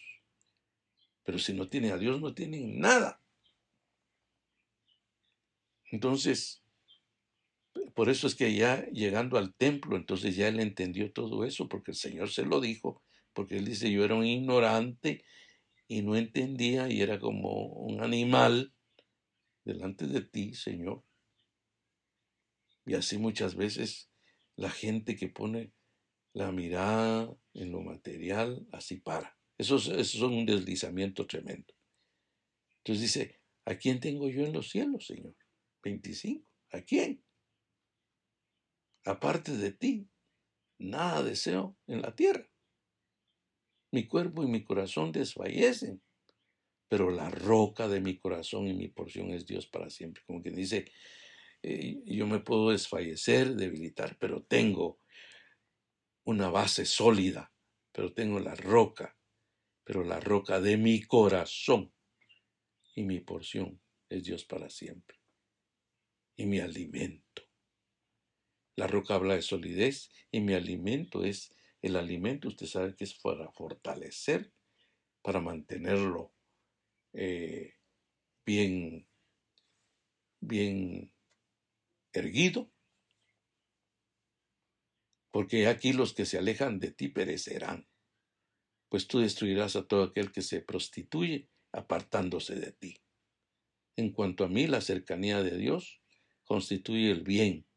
Pero 1.24 1.40
si 1.40 1.54
no 1.54 1.68
tiene 1.68 1.92
a 1.92 1.98
Dios, 1.98 2.22
no 2.22 2.36
tienen 2.36 2.80
nada. 2.80 3.20
Entonces, 5.86 6.62
por 7.96 8.10
eso 8.10 8.28
es 8.28 8.36
que 8.36 8.54
ya 8.54 8.86
llegando 8.92 9.40
al 9.40 9.56
templo, 9.56 9.98
entonces 9.98 10.36
ya 10.36 10.48
él 10.48 10.60
entendió 10.60 11.12
todo 11.12 11.44
eso, 11.44 11.68
porque 11.68 11.90
el 11.90 11.98
Señor 11.98 12.30
se 12.30 12.46
lo 12.46 12.62
dijo, 12.62 13.02
porque 13.34 13.58
él 13.58 13.66
dice, 13.66 13.92
yo 13.92 14.06
era 14.06 14.14
un 14.14 14.28
ignorante 14.28 15.26
y 15.88 16.04
no 16.04 16.16
entendía 16.16 16.88
y 16.88 17.02
era 17.02 17.18
como 17.18 17.66
un 17.66 18.04
animal 18.04 18.76
delante 19.64 20.06
de 20.06 20.22
ti, 20.22 20.54
Señor. 20.54 21.04
Y 22.86 22.94
así 22.94 23.18
muchas 23.18 23.56
veces 23.56 24.10
la 24.56 24.70
gente 24.70 25.16
que 25.16 25.28
pone 25.28 25.74
la 26.34 26.52
mirada 26.52 27.36
en 27.54 27.72
lo 27.72 27.82
material, 27.82 28.68
así 28.72 28.98
para. 28.98 29.38
Eso, 29.58 29.78
es 29.78 30.16
un 30.16 30.46
deslizamiento 30.46 31.26
tremendo. 31.26 31.74
Entonces 32.80 33.02
dice, 33.02 33.42
¿a 33.66 33.76
quién 33.76 34.00
tengo 34.00 34.30
yo 34.30 34.46
en 34.46 34.54
los 34.54 34.70
cielos, 34.70 35.08
Señor? 35.08 35.36
25. 35.84 36.50
¿A 36.72 36.82
quién? 36.82 37.24
Aparte 39.06 39.56
de 39.56 39.72
ti, 39.72 40.10
nada 40.78 41.24
deseo 41.24 41.78
en 41.88 42.02
la 42.02 42.16
tierra. 42.16 42.50
Mi 43.92 44.08
cuerpo 44.08 44.44
y 44.44 44.48
mi 44.48 44.64
corazón 44.64 45.12
desfallecen, 45.12 46.02
pero 46.90 47.12
la 47.12 47.30
roca 47.30 47.88
de 47.88 48.02
mi 48.02 48.18
corazón 48.18 48.68
y 48.68 48.74
mi 48.74 48.90
porción 48.90 49.32
es 49.32 49.46
Dios 49.46 49.68
para 49.68 49.90
siempre. 49.90 50.24
Como 50.26 50.42
quien 50.42 50.56
dice, 50.56 50.92
eh, 51.68 52.04
yo 52.06 52.28
me 52.28 52.40
puedo 52.42 52.70
desfallecer, 52.70 53.56
debilitar, 53.56 54.18
pero 54.20 54.44
tengo 54.44 55.00
una 56.24 56.50
base 56.50 56.86
sólida, 56.86 57.52
pero 57.92 58.14
tengo 58.14 58.40
la 58.40 58.54
roca, 58.54 59.18
pero 59.84 60.04
la 60.04 60.20
roca 60.20 60.62
de 60.62 60.78
mi 60.78 61.02
corazón 61.02 61.92
y 62.94 63.02
mi 63.02 63.20
porción 63.20 63.82
es 64.10 64.24
Dios 64.24 64.46
para 64.46 64.70
siempre. 64.70 65.18
Y 66.38 66.46
mi 66.46 66.60
alimento. 66.60 67.42
La 68.76 68.86
roca 68.86 69.16
habla 69.16 69.34
de 69.34 69.42
solidez 69.42 70.12
y 70.30 70.42
mi 70.42 70.54
alimento 70.54 71.24
es 71.24 71.52
el 71.82 71.96
alimento, 71.96 72.50
usted 72.50 72.68
sabe 72.68 72.96
que 72.96 73.06
es 73.06 73.16
para 73.16 73.52
fortalecer, 73.54 74.54
para 75.24 75.42
mantenerlo 75.42 76.32
eh, 77.14 77.74
bien, 78.46 79.08
bien 80.40 81.15
erguido, 82.16 82.72
porque 85.32 85.68
aquí 85.68 85.94
los 85.94 86.14
que 86.14 86.26
se 86.26 86.38
alejan 86.38 86.80
de 86.80 86.92
ti 86.92 87.10
perecerán, 87.10 87.90
pues 88.90 89.08
tú 89.08 89.20
destruirás 89.20 89.76
a 89.76 89.86
todo 89.86 90.04
aquel 90.04 90.32
que 90.32 90.42
se 90.42 90.62
prostituye 90.62 91.50
apartándose 91.74 92.56
de 92.56 92.72
ti. 92.72 93.02
En 93.98 94.12
cuanto 94.12 94.46
a 94.46 94.48
mí, 94.48 94.68
la 94.68 94.82
cercanía 94.82 95.44
de 95.44 95.58
Dios 95.58 96.02
constituye 96.46 97.12
el 97.12 97.24
bien. 97.24 97.68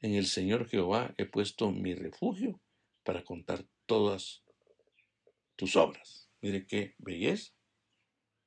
En 0.00 0.14
el 0.14 0.26
Señor 0.26 0.68
Jehová 0.68 1.14
he 1.16 1.24
puesto 1.24 1.70
mi 1.70 1.94
refugio 1.94 2.60
para 3.02 3.24
contar 3.24 3.66
todas 3.86 4.44
tus 5.56 5.76
obras. 5.76 6.30
Mire 6.40 6.66
qué 6.66 6.94
belleza. 6.98 7.54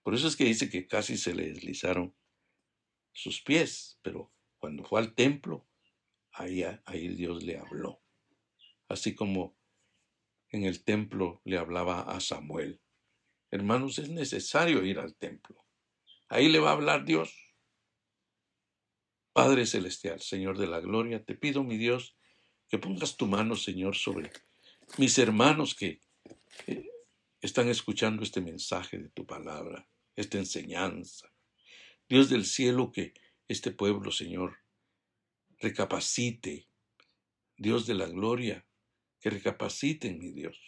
Por 0.03 0.13
eso 0.13 0.27
es 0.27 0.35
que 0.35 0.45
dice 0.45 0.69
que 0.69 0.87
casi 0.87 1.17
se 1.17 1.33
le 1.33 1.47
deslizaron 1.47 2.15
sus 3.13 3.41
pies, 3.41 3.97
pero 4.03 4.34
cuando 4.65 4.83
fue 4.83 4.99
al 4.99 5.13
templo, 5.13 5.67
ahí, 6.31 6.63
ahí 6.85 7.07
Dios 7.09 7.43
le 7.43 7.59
habló. 7.59 8.01
Así 8.87 9.13
como 9.13 9.55
en 10.49 10.63
el 10.63 10.83
templo 10.83 11.39
le 11.45 11.59
hablaba 11.59 12.01
a 12.01 12.19
Samuel. 12.19 12.81
Hermanos, 13.51 13.99
es 13.99 14.09
necesario 14.09 14.83
ir 14.83 14.97
al 14.97 15.13
templo. 15.13 15.63
Ahí 16.29 16.49
le 16.49 16.57
va 16.57 16.71
a 16.71 16.73
hablar 16.73 17.05
Dios. 17.05 17.31
Padre 19.33 19.67
Celestial, 19.67 20.19
Señor 20.19 20.57
de 20.57 20.65
la 20.65 20.79
Gloria, 20.79 21.23
te 21.23 21.35
pido, 21.35 21.63
mi 21.63 21.77
Dios, 21.77 22.17
que 22.67 22.79
pongas 22.79 23.17
tu 23.17 23.27
mano, 23.27 23.55
Señor, 23.55 23.95
sobre 23.95 24.31
mis 24.97 25.19
hermanos 25.19 25.75
que 25.75 26.01
eh, 26.65 26.89
están 27.39 27.69
escuchando 27.69 28.23
este 28.23 28.41
mensaje 28.41 28.97
de 28.97 29.09
tu 29.09 29.27
palabra, 29.27 29.87
esta 30.15 30.39
enseñanza. 30.39 31.31
Dios 32.09 32.31
del 32.31 32.45
cielo, 32.45 32.91
que 32.91 33.13
este 33.47 33.71
pueblo, 33.71 34.11
Señor, 34.11 34.57
recapacite. 35.59 36.67
Dios 37.57 37.85
de 37.85 37.93
la 37.93 38.07
gloria, 38.07 38.65
que 39.21 39.29
recapaciten, 39.29 40.19
mi 40.19 40.31
Dios. 40.31 40.59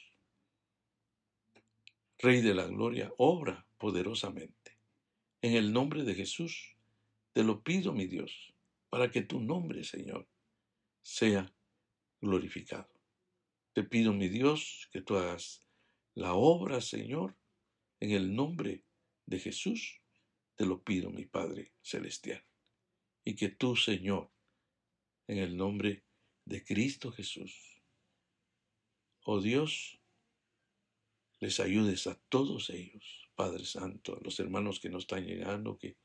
Rey 2.20 2.42
de 2.42 2.54
la 2.54 2.66
gloria, 2.68 3.12
obra 3.18 3.68
poderosamente. 3.78 4.78
En 5.42 5.54
el 5.54 5.74
nombre 5.74 6.04
de 6.04 6.16
Jesús, 6.16 6.76
te 7.34 7.44
lo 7.44 7.62
pido, 7.62 7.94
mi 7.94 8.08
Dios, 8.08 8.54
para 8.90 9.12
que 9.12 9.22
tu 9.22 9.42
nombre, 9.42 9.84
Señor, 9.84 10.28
sea 11.02 11.54
glorificado. 12.22 12.90
Te 13.74 13.84
pido, 13.84 14.14
mi 14.14 14.30
Dios, 14.30 14.88
que 14.92 15.02
tú 15.02 15.18
hagas 15.18 15.68
la 16.16 16.34
obra, 16.34 16.80
Señor, 16.82 17.36
en 18.00 18.12
el 18.12 18.34
nombre 18.34 18.84
de 19.26 19.40
Jesús. 19.40 20.00
Te 20.56 20.66
lo 20.66 20.82
pido, 20.84 21.12
mi 21.12 21.26
Padre 21.26 21.74
Celestial 21.82 22.48
y 23.28 23.36
que 23.36 23.50
tú, 23.50 23.76
Señor, 23.76 24.32
en 25.28 25.40
el 25.40 25.58
nombre 25.58 26.06
de 26.46 26.64
Cristo 26.64 27.12
Jesús, 27.12 27.84
oh 29.26 29.42
Dios, 29.42 30.00
les 31.42 31.60
ayudes 31.60 32.08
a 32.08 32.16
todos 32.30 32.70
ellos, 32.70 33.30
Padre 33.36 33.66
Santo, 33.66 34.16
a 34.16 34.22
los 34.24 34.40
hermanos 34.40 34.80
que 34.80 34.90
nos 34.90 35.04
están 35.04 35.26
llegando, 35.26 35.78
que 35.78 35.98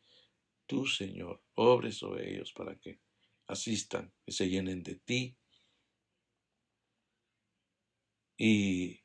tú, 0.66 0.84
Señor, 0.84 1.40
obres 1.54 1.98
sobre 1.98 2.28
ellos 2.28 2.52
para 2.52 2.76
que 2.80 2.98
asistan, 3.46 4.12
que 4.26 4.32
se 4.32 4.48
llenen 4.48 4.82
de 4.82 4.96
ti. 4.96 5.38
Y 8.36 9.00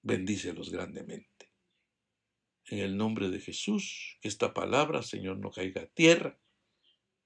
bendícelos 0.00 0.70
grandemente 0.70 1.31
en 2.72 2.78
el 2.78 2.96
nombre 2.96 3.28
de 3.28 3.38
Jesús, 3.38 4.16
que 4.22 4.28
esta 4.28 4.54
palabra, 4.54 5.02
Señor, 5.02 5.36
no 5.36 5.50
caiga 5.50 5.82
a 5.82 5.86
tierra, 5.88 6.40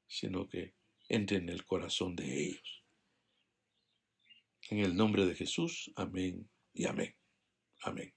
sino 0.08 0.48
que 0.48 0.74
entre 1.08 1.36
en 1.36 1.48
el 1.48 1.64
corazón 1.64 2.16
de 2.16 2.48
ellos. 2.48 2.84
En 4.70 4.80
el 4.80 4.96
nombre 4.96 5.24
de 5.24 5.36
Jesús, 5.36 5.92
amén 5.94 6.50
y 6.74 6.86
amén. 6.86 7.14
Amén. 7.82 8.15